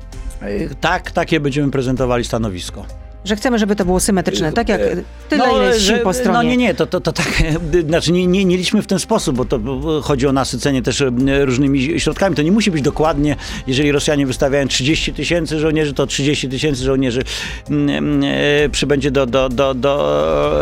Tak, 0.81 1.11
takie 1.11 1.41
będziemy 1.41 1.71
prezentowali 1.71 2.25
stanowisko. 2.25 2.85
Że 3.29 3.37
chcemy, 3.37 3.59
żeby 3.59 3.77
to 3.77 3.85
było 3.85 4.01
symetryczne, 4.01 4.53
tak 4.53 4.69
jak 4.69 4.81
tyle, 5.29 5.47
no, 5.47 5.57
ile 5.57 5.67
jest 5.67 5.87
sił 5.87 5.99
po 6.05 6.13
stronie. 6.13 6.33
No 6.33 6.43
nie, 6.43 6.57
nie, 6.57 6.75
to, 6.75 6.87
to, 6.87 7.01
to 7.01 7.13
tak, 7.13 7.43
znaczy 7.89 8.13
nie, 8.13 8.27
nie, 8.27 8.45
nie 8.45 8.57
liczmy 8.57 8.83
w 8.83 8.87
ten 8.87 8.99
sposób, 8.99 9.37
bo 9.37 9.45
to 9.45 9.61
chodzi 10.03 10.27
o 10.27 10.33
nasycenie 10.33 10.83
też 10.83 11.05
różnymi 11.41 12.01
środkami. 12.01 12.37
To 12.37 12.43
nie 12.43 12.53
musi 12.53 12.71
być 12.71 12.83
dokładnie, 12.83 13.37
jeżeli 13.67 13.93
Rosjanie 13.93 14.27
wystawiają 14.27 14.69
30 14.69 15.13
tysięcy 15.13 15.59
żołnierzy, 15.59 15.95
to 15.95 16.07
30 16.07 16.49
tysięcy 16.49 16.85
żołnierzy 16.85 17.23
e, 17.71 18.69
przybędzie 18.69 19.11
do, 19.11 19.27
do, 19.27 19.49
do, 19.49 19.75
do, 19.75 20.53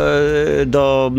e, 0.61 0.65
do 0.65 1.11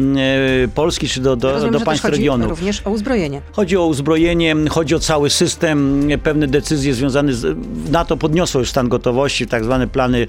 e, 0.65 0.69
Polski 0.69 1.09
czy 1.09 1.21
do, 1.21 1.37
do, 1.37 1.53
Rozumiem, 1.53 1.73
do 1.73 1.81
państw 1.81 2.03
chodzi 2.03 2.17
regionu. 2.17 2.49
również 2.49 2.83
o 2.85 2.91
uzbrojenie. 2.91 3.41
Chodzi 3.53 3.77
o 3.77 3.87
uzbrojenie, 3.87 4.57
chodzi 4.71 4.95
o 4.95 4.99
cały 4.99 5.31
system, 5.31 6.09
pewne 6.23 6.47
decyzje 6.47 6.95
związane 6.95 7.33
z... 7.33 7.57
NATO 7.91 8.17
podniosło 8.17 8.61
już 8.61 8.71
stan 8.71 8.89
gotowości, 8.89 9.47
tak 9.47 9.65
zwane 9.65 9.87
plany 9.87 10.27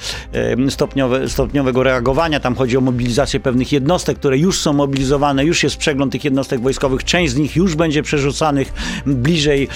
stopniowe 0.70 1.09
stopniowe, 1.10 1.30
stopniowego 1.30 1.84
reagowania. 1.84 2.40
Tam 2.40 2.56
chodzi 2.56 2.78
o 2.78 2.82
mobilizację 2.82 3.40
pewnych 3.40 3.72
jednostek, 3.72 4.18
które 4.18 4.38
już 4.38 4.60
są 4.60 4.74
mobilizowane, 4.74 5.46
już 5.46 5.64
jest 5.64 5.78
przegląd 5.78 6.12
tych 6.12 6.24
jednostek 6.24 6.62
wojskowych. 6.62 7.04
Część 7.04 7.34
z 7.34 7.38
nich 7.38 7.56
już 7.56 7.76
będzie 7.76 8.04
przerzucanych 8.04 8.74
bliżej 9.06 9.68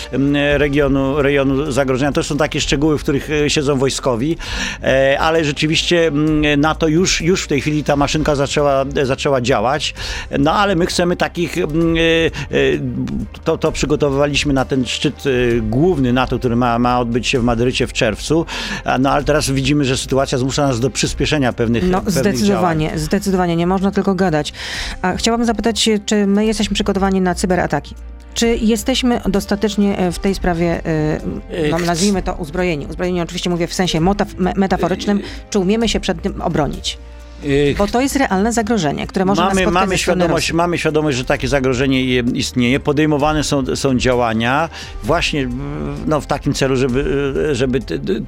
regionu, 0.58 1.22
rejonu 1.22 1.72
zagrożenia. 1.72 2.12
To 2.12 2.24
są 2.24 2.38
takie 2.38 2.62
szczegóły, 2.62 2.98
w 2.98 3.04
których 3.04 3.30
e, 3.32 3.50
siedzą 3.50 3.78
wojskowi, 3.78 4.38
e, 4.84 5.20
ale 5.20 5.46
rzeczywiście 5.46 6.12
NATO 6.58 6.88
już, 6.88 7.22
już 7.22 7.44
w 7.44 7.48
tej 7.48 7.62
chwili 7.62 7.84
ta 7.84 7.96
maszynka 7.96 8.36
zaczęła, 8.36 8.86
zaczęła 9.04 9.42
działać. 9.42 9.94
No 10.40 10.54
ale 10.54 10.75
my 10.75 10.86
chcemy 10.86 11.16
takich, 11.16 11.58
e, 11.58 11.63
to, 13.44 13.58
to 13.58 13.72
przygotowywaliśmy 13.72 14.54
na 14.54 14.66
ten 14.66 14.86
szczyt 14.86 15.24
główny 15.62 16.13
NATO, 16.13 16.40
który 16.40 16.56
ma, 16.56 16.80
ma 16.80 17.00
odbyć 17.00 17.28
się 17.28 17.40
w 17.40 17.44
Madrycie 17.44 17.88
w 17.88 17.94
czerwcu. 17.94 18.46
No 19.00 19.12
ale 19.12 19.24
teraz 19.24 19.50
widzimy, 19.50 19.86
że 19.86 19.98
sytuacja 19.98 20.38
zmusza 20.38 20.68
nas 20.68 20.80
do 20.80 20.90
przyspieszenia 20.90 21.23
przyspieszenia 21.24 21.53
pewnych 21.53 21.89
No 21.89 22.01
pewnych 22.01 22.13
zdecydowanie, 22.13 22.86
działań. 22.88 23.00
zdecydowanie, 23.00 23.56
nie 23.56 23.68
można 23.68 23.92
tylko 23.92 24.15
gadać. 24.15 24.53
A 25.01 25.15
chciałabym 25.15 25.46
zapytać, 25.46 25.89
czy 26.06 26.27
my 26.27 26.46
jesteśmy 26.46 26.74
przygotowani 26.74 27.22
na 27.22 27.36
cyberataki? 27.36 27.96
Czy 28.34 28.58
jesteśmy 28.62 29.22
dostatecznie 29.30 29.98
e, 29.98 30.12
w 30.12 30.20
tej 30.20 30.36
sprawie, 30.36 30.82
e, 30.86 31.70
no, 31.72 31.80
nazwijmy 31.80 32.22
to 32.24 32.34
uzbrojeni? 32.34 32.86
Uzbrojeni 32.86 33.22
oczywiście 33.22 33.50
mówię 33.50 33.68
w 33.68 33.74
sensie 33.74 34.00
metaforycznym. 34.56 35.22
Czy 35.50 35.60
umiemy 35.60 35.89
się 35.89 36.00
przed 36.00 36.22
tym 36.22 36.42
obronić? 36.42 36.98
Bo 37.78 37.88
to 37.88 38.02
jest 38.02 38.16
realne 38.16 38.54
zagrożenie, 38.54 39.08
które 39.08 39.26
może 39.26 39.42
mamy, 39.42 39.66
nas 39.66 39.74
mamy 39.74 39.98
świadomość, 39.98 40.54
mamy 40.54 40.78
świadomość, 40.78 41.18
że 41.18 41.26
takie 41.26 41.48
zagrożenie 41.48 42.04
istnieje. 42.18 42.80
Podejmowane 42.80 43.44
są, 43.44 43.76
są 43.76 43.98
działania 43.98 44.70
właśnie 45.04 45.50
no, 46.08 46.22
w 46.22 46.26
takim 46.26 46.54
celu, 46.54 46.76
żeby, 46.76 47.34
żeby 47.52 47.80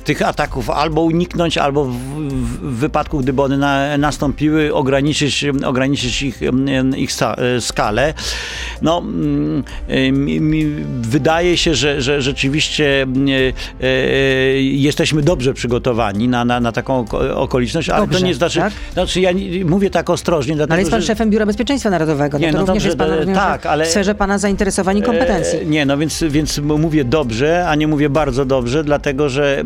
tych 0.04 0.22
ataków 0.22 0.70
albo 0.70 1.02
uniknąć, 1.02 1.58
albo 1.58 1.86
w, 1.86 1.96
w 1.96 2.76
wypadku, 2.76 3.20
gdyby 3.20 3.42
one 3.42 3.58
na, 3.58 3.98
nastąpiły, 3.98 4.74
ograniczyć, 4.74 5.46
ograniczyć 5.66 6.22
ich, 6.22 6.40
ich 6.98 7.12
skalę. 7.60 8.14
No, 8.82 9.04
mi, 10.12 10.42
mi 10.42 10.66
wydaje 11.02 11.58
się, 11.58 11.76
że, 11.76 12.02
że 12.02 12.22
rzeczywiście 12.22 13.08
e, 13.82 13.86
e, 13.86 14.62
jesteśmy 14.62 15.22
dobrze 15.22 15.54
przygotowani 15.54 16.28
na, 16.28 16.46
na, 16.46 16.60
na 16.60 16.72
taką 16.72 17.06
okoliczność, 17.36 17.90
ale 17.90 18.02
dobrze, 18.02 18.20
to 18.20 18.26
nie 18.26 18.34
znaczy, 18.34 18.60
tak? 18.60 18.74
Znaczy 19.06 19.22
ja 19.22 19.32
mówię 19.66 19.90
tak 19.90 20.10
ostrożnie. 20.10 20.56
Dlatego, 20.56 20.74
ale 20.74 20.82
jest 20.82 20.92
pan 20.92 21.02
że... 21.02 21.08
szefem 21.08 21.30
Biura 21.30 21.46
Bezpieczeństwa 21.46 21.90
Narodowego, 21.90 22.40
no 22.40 22.46
nie, 22.46 22.52
to 22.52 22.60
no 22.60 22.66
również 22.66 22.96
dobrze, 22.96 23.16
jest 23.16 23.26
pan 23.26 23.36
tak, 23.36 23.66
ale, 23.66 23.86
w 23.86 23.88
sferze 23.88 24.16
pana 24.16 24.38
zainteresowań 24.38 24.98
i 24.98 25.02
e, 25.02 25.04
kompetencji. 25.04 25.68
Nie, 25.68 25.86
no 25.86 25.98
więc, 25.98 26.24
więc 26.30 26.60
mówię 26.60 27.04
dobrze, 27.04 27.68
a 27.68 27.76
nie 27.76 27.88
mówię 27.88 28.10
bardzo 28.10 28.46
dobrze, 28.46 28.84
dlatego 28.84 29.30
że 29.30 29.64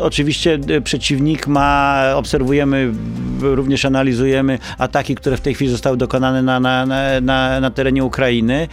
oczywiście 0.00 0.58
przeciwnik 0.84 1.46
ma, 1.46 2.02
obserwujemy, 2.14 2.92
również 3.40 3.84
analizujemy 3.84 4.58
ataki, 4.78 5.14
które 5.14 5.36
w 5.36 5.40
tej 5.40 5.54
chwili 5.54 5.70
zostały 5.70 5.96
dokonane 5.96 6.42
na, 6.42 6.60
na, 6.60 6.86
na, 7.20 7.60
na 7.60 7.70
terenie 7.70 8.04
Ukrainy. 8.04 8.68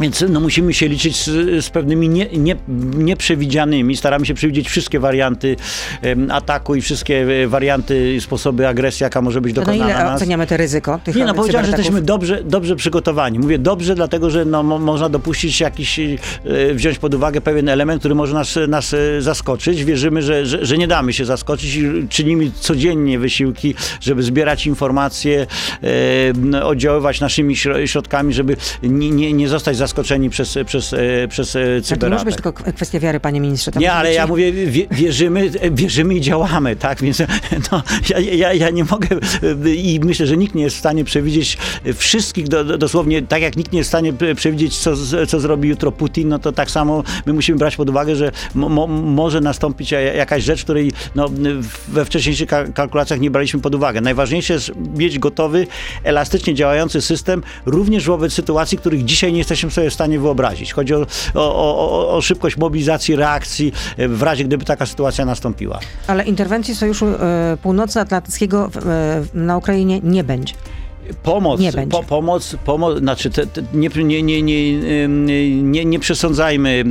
Więc 0.00 0.24
no, 0.28 0.40
musimy 0.40 0.74
się 0.74 0.88
liczyć 0.88 1.24
z, 1.24 1.64
z 1.64 1.70
pewnymi 1.70 2.08
nie, 2.08 2.26
nie, 2.26 2.56
nieprzewidzianymi. 2.96 3.96
Staramy 3.96 4.26
się 4.26 4.34
przewidzieć 4.34 4.68
wszystkie 4.68 5.00
warianty 5.00 5.56
um, 6.02 6.30
ataku 6.30 6.74
i 6.74 6.80
wszystkie 6.80 7.42
e, 7.44 7.48
warianty 7.48 8.14
i 8.14 8.20
sposoby 8.20 8.68
agresji, 8.68 9.04
jaka 9.04 9.22
może 9.22 9.40
być 9.40 9.52
dokonana. 9.52 9.84
To 9.84 9.94
na 9.94 10.02
ile 10.02 10.14
oceniamy 10.14 10.46
te 10.46 10.56
ryzyko? 10.56 11.00
Tych 11.04 11.16
nie, 11.16 11.24
no 11.24 11.34
powiedziałem, 11.34 11.66
że 11.66 11.72
jesteśmy 11.72 12.02
dobrze, 12.02 12.44
dobrze 12.44 12.76
przygotowani. 12.76 13.38
Mówię 13.38 13.58
dobrze, 13.58 13.94
dlatego 13.94 14.30
że 14.30 14.44
no, 14.44 14.62
mo, 14.62 14.78
można 14.78 15.08
dopuścić 15.08 15.60
jakiś, 15.60 15.98
e, 15.98 16.14
wziąć 16.74 16.98
pod 16.98 17.14
uwagę 17.14 17.40
pewien 17.40 17.68
element, 17.68 18.00
który 18.00 18.14
może 18.14 18.34
nas, 18.34 18.58
nas 18.68 18.94
e, 18.94 19.22
zaskoczyć. 19.22 19.84
Wierzymy, 19.84 20.22
że, 20.22 20.46
że, 20.46 20.66
że, 20.66 20.78
nie 20.78 20.88
damy 20.88 21.12
się 21.12 21.24
zaskoczyć 21.24 21.74
i 21.74 22.08
czynimy 22.08 22.50
codziennie 22.60 23.18
wysiłki, 23.18 23.74
żeby 24.00 24.22
zbierać 24.22 24.66
informacje, 24.66 25.46
e, 26.52 26.64
oddziaływać 26.64 27.20
naszymi 27.20 27.56
środkami, 27.86 28.34
żeby 28.34 28.56
nie, 28.82 29.10
nie, 29.10 29.32
nie 29.32 29.48
zostać 29.48 29.76
zaskoczeni 29.76 29.87
zaskoczeni 29.88 30.30
przez, 30.30 30.58
przez, 30.66 30.92
e, 30.92 31.28
przez 31.28 31.56
e, 31.56 31.82
cyberatak. 31.82 32.00
To 32.00 32.08
może 32.10 32.24
być 32.24 32.34
tylko 32.34 32.52
kwestia 32.52 33.00
wiary, 33.00 33.20
panie 33.20 33.40
ministrze. 33.40 33.70
nie, 33.76 33.92
ale 33.92 34.12
ja 34.12 34.26
mówię, 34.26 34.52
wierzymy, 34.90 35.50
wierzymy 35.72 36.14
i 36.14 36.20
działamy, 36.20 36.76
tak? 36.76 37.02
Więc 37.02 37.22
no, 37.72 37.82
ja, 38.10 38.18
ja, 38.18 38.52
ja 38.52 38.70
nie 38.70 38.84
mogę 38.84 39.08
i 39.76 40.00
myślę, 40.04 40.26
że 40.26 40.36
nikt 40.36 40.54
nie 40.54 40.62
jest 40.62 40.76
w 40.76 40.78
stanie 40.78 41.04
przewidzieć 41.04 41.58
wszystkich, 41.94 42.48
do, 42.48 42.78
dosłownie 42.78 43.22
tak 43.22 43.42
jak 43.42 43.56
nikt 43.56 43.72
nie 43.72 43.78
jest 43.78 43.88
w 43.88 43.92
stanie 43.92 44.12
przewidzieć, 44.36 44.78
co, 44.78 44.94
co 45.28 45.40
zrobi 45.40 45.68
jutro 45.68 45.92
Putin, 45.92 46.28
no 46.28 46.38
to 46.38 46.52
tak 46.52 46.70
samo 46.70 47.02
my 47.26 47.32
musimy 47.32 47.58
brać 47.58 47.76
pod 47.76 47.88
uwagę, 47.88 48.16
że 48.16 48.32
mo, 48.54 48.86
może 48.86 49.40
nastąpić 49.40 49.90
jakaś 49.90 50.44
rzecz, 50.44 50.64
której 50.64 50.92
no, 51.14 51.28
we 51.88 52.04
wcześniejszych 52.04 52.48
kalkulacjach 52.74 53.20
nie 53.20 53.30
braliśmy 53.30 53.60
pod 53.60 53.74
uwagę. 53.74 54.00
Najważniejsze 54.00 54.52
jest 54.54 54.72
mieć 54.96 55.18
gotowy, 55.18 55.66
elastycznie 56.04 56.54
działający 56.54 57.02
system, 57.02 57.42
również 57.66 58.06
wobec 58.06 58.32
sytuacji, 58.32 58.78
których 58.78 59.04
dzisiaj 59.04 59.32
nie 59.32 59.38
jesteśmy 59.38 59.70
sobie 59.78 59.90
w 59.90 59.94
stanie 59.94 60.18
wyobrazić. 60.18 60.72
Chodzi 60.72 60.94
o, 60.94 61.06
o, 61.34 62.16
o, 62.16 62.20
szybkość 62.20 62.56
mobilizacji, 62.56 63.16
reakcji 63.16 63.72
e, 63.96 64.08
w 64.08 64.22
razie, 64.22 64.44
gdyby 64.44 64.64
taka 64.64 64.86
sytuacja 64.86 65.24
nastąpiła. 65.24 65.78
Ale 66.06 66.24
interwencji 66.24 66.74
Sojuszu 66.74 67.06
e, 67.06 67.56
Północnoatlantyckiego 67.62 68.70
e, 68.86 69.24
na 69.34 69.56
Ukrainie 69.56 70.00
nie 70.02 70.24
będzie. 70.24 70.54
Pomoc, 71.22 71.60
nie 71.60 71.72
po, 71.72 72.02
pomoc, 72.02 72.56
pomoc, 72.64 72.98
znaczy 72.98 73.30
te, 73.30 73.46
te, 73.46 73.62
nie, 73.74 73.88
nie, 74.04 74.22
nie, 74.22 74.42
nie, 74.42 75.08
nie, 75.62 75.84
nie 75.84 75.98
przesądzajmy 75.98 76.84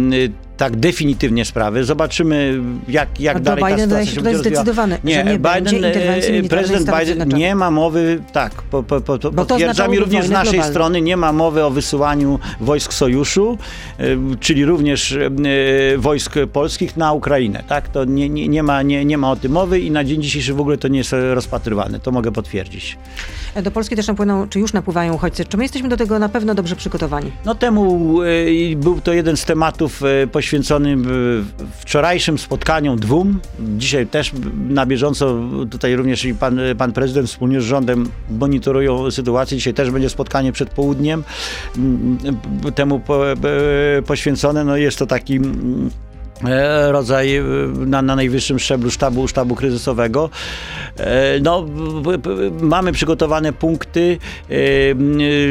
tak 0.57 0.75
definitywnie 0.75 1.45
sprawy. 1.45 1.83
Zobaczymy, 1.83 2.59
jak, 2.87 3.19
jak 3.19 3.39
dalej 3.39 3.63
Biden 3.63 3.89
ta 3.89 3.95
sytuacja 3.95 4.15
się 4.15 4.21
będzie 4.21 4.39
zdecydowany, 4.39 4.97
nie, 5.03 5.23
nie 5.23 5.39
Biden, 5.39 5.85
e, 5.85 6.49
prezydent 6.49 6.89
Biden 6.99 7.29
nie 7.29 7.55
ma 7.55 7.71
mowy, 7.71 8.21
tak, 8.33 8.51
po, 8.53 8.83
po, 8.83 9.01
po, 9.01 9.17
potwierdzam 9.17 9.93
i 9.93 9.99
również 9.99 10.25
z 10.25 10.29
naszej 10.29 10.51
globalne. 10.51 10.73
strony 10.73 11.01
nie 11.01 11.17
ma 11.17 11.33
mowy 11.33 11.65
o 11.65 11.69
wysyłaniu 11.69 12.39
wojsk 12.59 12.93
sojuszu, 12.93 13.57
e, 13.99 14.05
czyli 14.39 14.65
również 14.65 15.11
e, 15.11 15.29
wojsk 15.97 16.33
polskich 16.53 16.97
na 16.97 17.13
Ukrainę. 17.13 17.63
Tak? 17.67 17.89
To 17.89 18.05
nie, 18.05 18.29
nie, 18.29 18.47
nie, 18.47 18.63
ma, 18.63 18.81
nie, 18.81 19.05
nie 19.05 19.17
ma 19.17 19.31
o 19.31 19.35
tym 19.35 19.51
mowy 19.51 19.79
i 19.79 19.91
na 19.91 20.03
dzień 20.03 20.21
dzisiejszy 20.21 20.53
w 20.53 20.59
ogóle 20.59 20.77
to 20.77 20.87
nie 20.87 20.97
jest 20.97 21.15
rozpatrywane. 21.33 21.99
To 21.99 22.11
mogę 22.11 22.31
potwierdzić. 22.31 22.97
Do 23.63 23.71
Polski 23.71 23.95
też 23.95 24.07
napłyną, 24.07 24.47
czy 24.49 24.59
już 24.59 24.73
napływają 24.73 25.13
uchodźcy. 25.13 25.45
Czy 25.45 25.57
my 25.57 25.63
jesteśmy 25.63 25.89
do 25.89 25.97
tego 25.97 26.19
na 26.19 26.29
pewno 26.29 26.55
dobrze 26.55 26.75
przygotowani? 26.75 27.31
No 27.45 27.55
temu 27.55 28.19
był 28.75 29.01
to 29.01 29.13
jeden 29.13 29.37
z 29.37 29.45
tematów 29.45 30.01
poświęconych 30.31 30.46
poświęcony 30.47 30.97
wczorajszym 31.79 32.37
spotkaniom 32.37 32.99
dwóm. 32.99 33.39
Dzisiaj 33.77 34.07
też 34.07 34.31
na 34.69 34.85
bieżąco 34.85 35.39
tutaj 35.71 35.95
również 35.95 36.25
i 36.25 36.35
pan, 36.35 36.59
pan 36.77 36.91
prezydent 36.91 37.29
wspólnie 37.29 37.61
z 37.61 37.63
rządem 37.63 38.09
monitorują 38.29 39.11
sytuację. 39.11 39.57
Dzisiaj 39.57 39.73
też 39.73 39.91
będzie 39.91 40.09
spotkanie 40.09 40.51
przed 40.51 40.69
południem 40.69 41.23
temu 42.75 43.01
poświęcone. 44.05 44.63
No 44.63 44.77
jest 44.77 44.99
to 44.99 45.05
taki 45.05 45.39
E, 45.39 46.06
rodzaj 46.87 47.35
e, 47.35 47.43
na, 47.85 48.01
na 48.01 48.15
najwyższym 48.15 48.59
szczeblu 48.59 48.91
sztabu, 48.91 49.27
sztabu 49.27 49.55
kryzysowego. 49.55 50.29
E, 50.97 51.39
no, 51.39 51.65
mamy 52.61 52.91
przygotowane 52.91 53.53
punkty, 53.53 54.17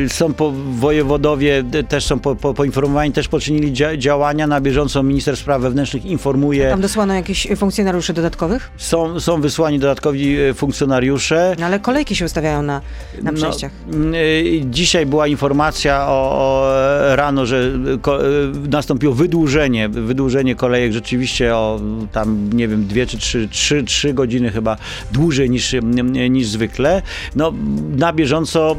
są 0.09 0.33
po, 0.35 0.53
wojewodowie 0.71 1.65
też 1.89 2.05
są 2.05 2.19
po, 2.19 2.37
po, 2.37 2.55
poinformowani, 2.55 3.13
też 3.13 3.29
poczynili 3.29 3.73
dzia, 3.73 3.97
działania 3.97 4.47
na 4.47 4.61
bieżąco. 4.61 5.03
Minister 5.03 5.37
Spraw 5.37 5.63
Wewnętrznych 5.63 6.05
informuje. 6.05 6.71
Tam 6.71 6.81
dosłano 6.81 7.15
jakichś 7.15 7.49
funkcjonariuszy 7.57 8.13
dodatkowych? 8.13 8.71
Są, 8.77 9.21
są 9.21 9.41
wysłani 9.41 9.79
dodatkowi 9.79 10.37
funkcjonariusze. 10.55 11.57
No, 11.59 11.67
ale 11.67 11.81
kolejki 11.81 12.17
się 12.17 12.25
ustawiają 12.25 12.63
na, 12.63 12.81
na 13.23 13.33
no, 13.33 13.39
przejściach. 13.39 13.73
No, 13.87 14.17
dzisiaj 14.65 15.07
była 15.07 15.27
informacja 15.27 16.07
o, 16.09 16.31
o 16.33 16.73
rano, 17.17 17.47
że 17.47 17.73
ko, 18.03 18.19
nastąpiło 18.71 19.15
wydłużenie, 19.15 19.89
wydłużenie 19.89 20.55
kolejki 20.55 20.76
kolejek 20.77 20.93
rzeczywiście 20.93 21.55
o 21.55 21.81
tam, 22.13 22.51
nie 22.53 22.69
wiem, 22.69 22.87
dwie 22.87 23.07
czy 23.07 23.19
trzy, 23.19 23.49
trzy, 23.49 23.85
trzy 23.85 24.15
godziny 24.15 24.51
chyba 24.51 24.77
dłużej 25.13 25.51
niż, 25.51 25.75
niż 26.31 26.49
zwykle. 26.49 27.03
No, 27.37 27.53
na 27.97 28.13
bieżąco 28.13 28.77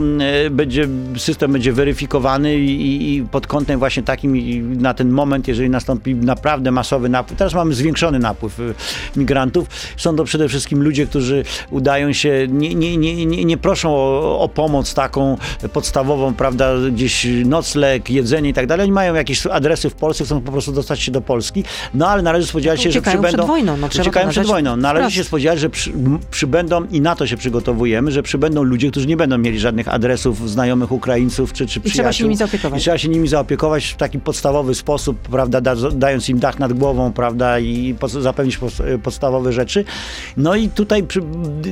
będzie, 0.51 0.87
system 1.17 1.51
będzie 1.53 1.73
weryfikowany 1.73 2.57
i, 2.57 3.15
i 3.15 3.23
pod 3.23 3.47
kątem 3.47 3.79
właśnie 3.79 4.03
takim 4.03 4.81
na 4.81 4.93
ten 4.93 5.09
moment, 5.09 5.47
jeżeli 5.47 5.69
nastąpi 5.69 6.15
naprawdę 6.15 6.71
masowy 6.71 7.09
napływ, 7.09 7.39
teraz 7.39 7.53
mamy 7.53 7.73
zwiększony 7.73 8.19
napływ 8.19 8.59
y, 8.59 8.73
migrantów, 9.15 9.67
są 9.97 10.15
to 10.15 10.23
przede 10.23 10.49
wszystkim 10.49 10.83
ludzie, 10.83 11.05
którzy 11.05 11.43
udają 11.69 12.13
się, 12.13 12.47
nie, 12.49 12.75
nie, 12.75 12.97
nie, 12.97 13.25
nie, 13.25 13.45
nie 13.45 13.57
proszą 13.57 13.95
o, 13.95 14.39
o 14.39 14.49
pomoc 14.49 14.93
taką 14.93 15.37
podstawową, 15.73 16.33
prawda, 16.33 16.73
gdzieś 16.91 17.27
nocleg, 17.45 18.09
jedzenie 18.09 18.49
i 18.49 18.53
tak 18.53 18.67
dalej, 18.67 18.83
oni 18.83 18.93
mają 18.93 19.13
jakieś 19.13 19.45
adresy 19.45 19.89
w 19.89 19.95
Polsce, 19.95 20.25
chcą 20.25 20.41
po 20.41 20.51
prostu 20.51 20.71
dostać 20.71 20.99
się 21.01 21.11
do 21.11 21.21
Polski, 21.21 21.63
no 21.93 22.07
ale 22.07 22.21
należy 22.21 22.47
spodziewać 22.47 22.81
się, 22.81 22.91
że 22.91 23.01
przybędą... 23.01 23.27
przed 23.27 23.47
wojną. 23.47 23.77
No, 23.77 23.87
uciekają 23.87 24.29
przed 24.29 24.47
wojną. 24.47 24.75
Należy 24.75 25.11
się 25.11 25.23
spodziewać, 25.23 25.59
że 25.59 25.69
przy, 25.69 25.91
przybędą, 26.31 26.85
i 26.91 27.01
na 27.01 27.15
to 27.15 27.27
się 27.27 27.37
przygotowujemy, 27.37 28.11
że 28.11 28.23
przybędą 28.23 28.63
ludzie, 28.63 28.91
którzy 28.91 29.07
nie 29.07 29.17
będą 29.17 29.37
mieli 29.37 29.59
żadnych 29.59 29.87
adresów 29.87 30.49
znajomych 30.49 30.91
Ukraińców 30.91 31.53
czy, 31.53 31.67
czy 31.67 31.79
I 31.79 31.81
przyjaciół. 31.81 31.91
trzeba 31.91 32.13
się 32.13 32.23
nimi 32.23 32.35
zaopiekować. 32.35 32.79
I 32.79 32.83
trzeba 32.83 32.97
się 32.97 33.09
nimi 33.09 33.27
zaopiekować 33.27 33.85
w 33.85 33.95
taki 33.95 34.19
podstawowy 34.19 34.75
sposób, 34.75 35.19
prawda, 35.19 35.61
da, 35.61 35.75
dając 35.91 36.29
im 36.29 36.39
dach 36.39 36.59
nad 36.59 36.73
głową, 36.73 37.13
prawda, 37.13 37.59
i 37.59 37.95
pod, 37.99 38.11
zapewnić 38.11 38.59
podstawowe 39.03 39.53
rzeczy. 39.53 39.85
No 40.37 40.55
i 40.55 40.69
tutaj 40.69 41.03
przy, 41.03 41.21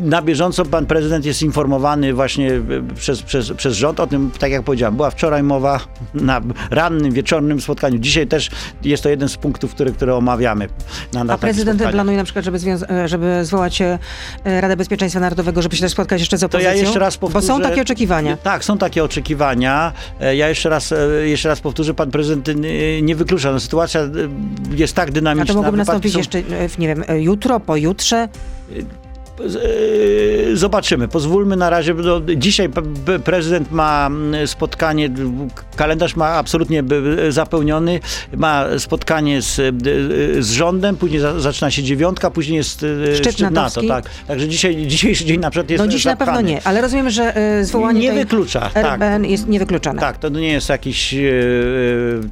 na 0.01 0.21
bieżąco 0.21 0.65
pan 0.65 0.85
prezydent 0.85 1.25
jest 1.25 1.41
informowany 1.41 2.13
właśnie 2.13 2.51
przez, 2.95 3.21
przez, 3.21 3.51
przez 3.51 3.73
rząd 3.73 3.99
o 3.99 4.07
tym, 4.07 4.31
tak 4.39 4.51
jak 4.51 4.63
powiedziałem, 4.63 4.95
była 4.95 5.09
wczoraj 5.11 5.43
mowa 5.43 5.79
na 6.13 6.41
rannym, 6.71 7.11
wieczornym 7.11 7.61
spotkaniu. 7.61 7.99
Dzisiaj 7.99 8.27
też 8.27 8.49
jest 8.83 9.03
to 9.03 9.09
jeden 9.09 9.29
z 9.29 9.37
punktów, 9.37 9.75
który 9.75 9.91
które 10.05 10.15
omawiamy. 10.15 10.67
Na, 11.13 11.33
A 11.33 11.37
prezydent 11.37 11.83
planuje 11.91 12.17
na 12.17 12.23
przykład, 12.23 12.45
żeby, 12.45 12.57
e, 12.89 13.07
żeby 13.07 13.45
zwołać 13.45 13.81
e, 13.81 13.99
Radę 14.43 14.77
Bezpieczeństwa 14.77 15.19
Narodowego, 15.19 15.61
żeby 15.61 15.75
się 15.75 15.81
też 15.81 15.91
spotkać 15.91 16.19
jeszcze 16.19 16.37
z 16.37 16.43
opozycją? 16.43 16.71
To 16.71 16.77
ja 16.77 16.83
jeszcze 16.83 16.99
raz 16.99 17.17
powtórzę. 17.17 17.47
Bo 17.47 17.53
są 17.53 17.61
takie 17.61 17.81
oczekiwania. 17.81 18.37
Tak, 18.37 18.63
są 18.63 18.77
takie 18.77 19.03
oczekiwania. 19.03 19.93
E, 20.19 20.35
ja 20.35 20.49
jeszcze 20.49 20.69
raz, 20.69 20.93
jeszcze 21.25 21.49
raz 21.49 21.61
powtórzę, 21.61 21.93
pan 21.93 22.11
prezydent 22.11 22.49
nie 23.01 23.15
wyklucza. 23.15 23.51
No, 23.51 23.59
sytuacja 23.59 24.01
jest 24.71 24.95
tak 24.95 25.11
dynamiczna. 25.11 25.43
A 25.43 25.47
to 25.47 25.53
mogłoby 25.53 25.77
nastąpić 25.77 26.13
są... 26.13 26.17
jeszcze, 26.17 26.43
nie 26.79 26.87
wiem, 26.87 27.03
jutro, 27.17 27.59
pojutrze? 27.59 28.27
Zobaczymy. 30.53 31.07
Pozwólmy 31.07 31.55
na 31.55 31.69
razie. 31.69 31.93
No, 31.93 32.21
dzisiaj 32.37 32.69
prezydent 33.23 33.71
ma 33.71 34.09
spotkanie, 34.45 35.09
kalendarz 35.75 36.15
ma 36.15 36.27
absolutnie 36.27 36.83
zapełniony. 37.29 37.99
Ma 38.37 38.65
spotkanie 38.77 39.41
z, 39.41 39.55
z 40.39 40.51
rządem, 40.51 40.97
później 40.97 41.21
zaczyna 41.37 41.71
się 41.71 41.83
dziewiątka, 41.83 42.31
później 42.31 42.57
jest 42.57 42.85
szczyt, 43.15 43.33
szczyt 43.33 43.51
NATO. 43.51 43.81
Tak. 43.87 44.09
Także 44.27 44.47
dzisiaj, 44.47 44.87
dzisiejszy 44.87 45.25
dzień 45.25 45.39
na 45.39 45.49
przykład 45.49 45.69
jest 45.69 45.83
No 45.83 45.91
dziś 45.91 46.03
zapchany. 46.03 46.31
na 46.31 46.37
pewno 46.37 46.49
nie, 46.49 46.61
ale 46.63 46.81
rozumiem, 46.81 47.09
że 47.09 47.33
zwołanie 47.61 47.99
nie 47.99 48.13
wyklucza. 48.13 48.69
RBN 48.75 49.21
tak. 49.21 49.31
jest 49.31 49.47
niewykluczone. 49.47 49.99
Tak, 49.99 50.17
to 50.17 50.29
nie 50.29 50.53
jest 50.53 50.69
jakiś 50.69 51.15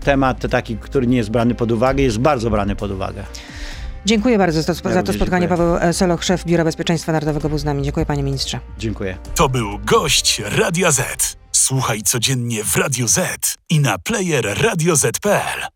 temat 0.03 0.49
taki, 0.49 0.77
który 0.77 1.07
nie 1.07 1.17
jest 1.17 1.29
brany 1.29 1.55
pod 1.55 1.71
uwagę, 1.71 2.03
jest 2.03 2.19
bardzo 2.19 2.49
brany 2.49 2.75
pod 2.75 2.91
uwagę. 2.91 3.23
Dziękuję 4.05 4.37
bardzo 4.37 4.61
za 4.61 4.75
to, 4.75 4.89
ja 4.89 4.95
za 4.95 5.03
to 5.03 5.13
spotkanie. 5.13 5.47
Dziękuję. 5.47 5.69
Paweł 5.79 5.93
Soloch, 5.93 6.23
szef 6.23 6.45
Biura 6.45 6.63
Bezpieczeństwa 6.63 7.11
Narodowego 7.11 7.49
był 7.49 7.57
z 7.57 7.63
nami. 7.63 7.83
Dziękuję 7.83 8.05
panie 8.05 8.23
ministrze. 8.23 8.59
Dziękuję. 8.77 9.17
To 9.35 9.49
był 9.49 9.79
gość 9.85 10.41
Radia 10.45 10.91
Z. 10.91 11.37
Słuchaj 11.51 12.01
codziennie 12.01 12.63
w 12.63 12.75
Radio 12.75 13.07
Z 13.07 13.55
i 13.69 13.79
na 13.79 13.97
player 13.97 14.61
radioz.pl. 14.61 15.73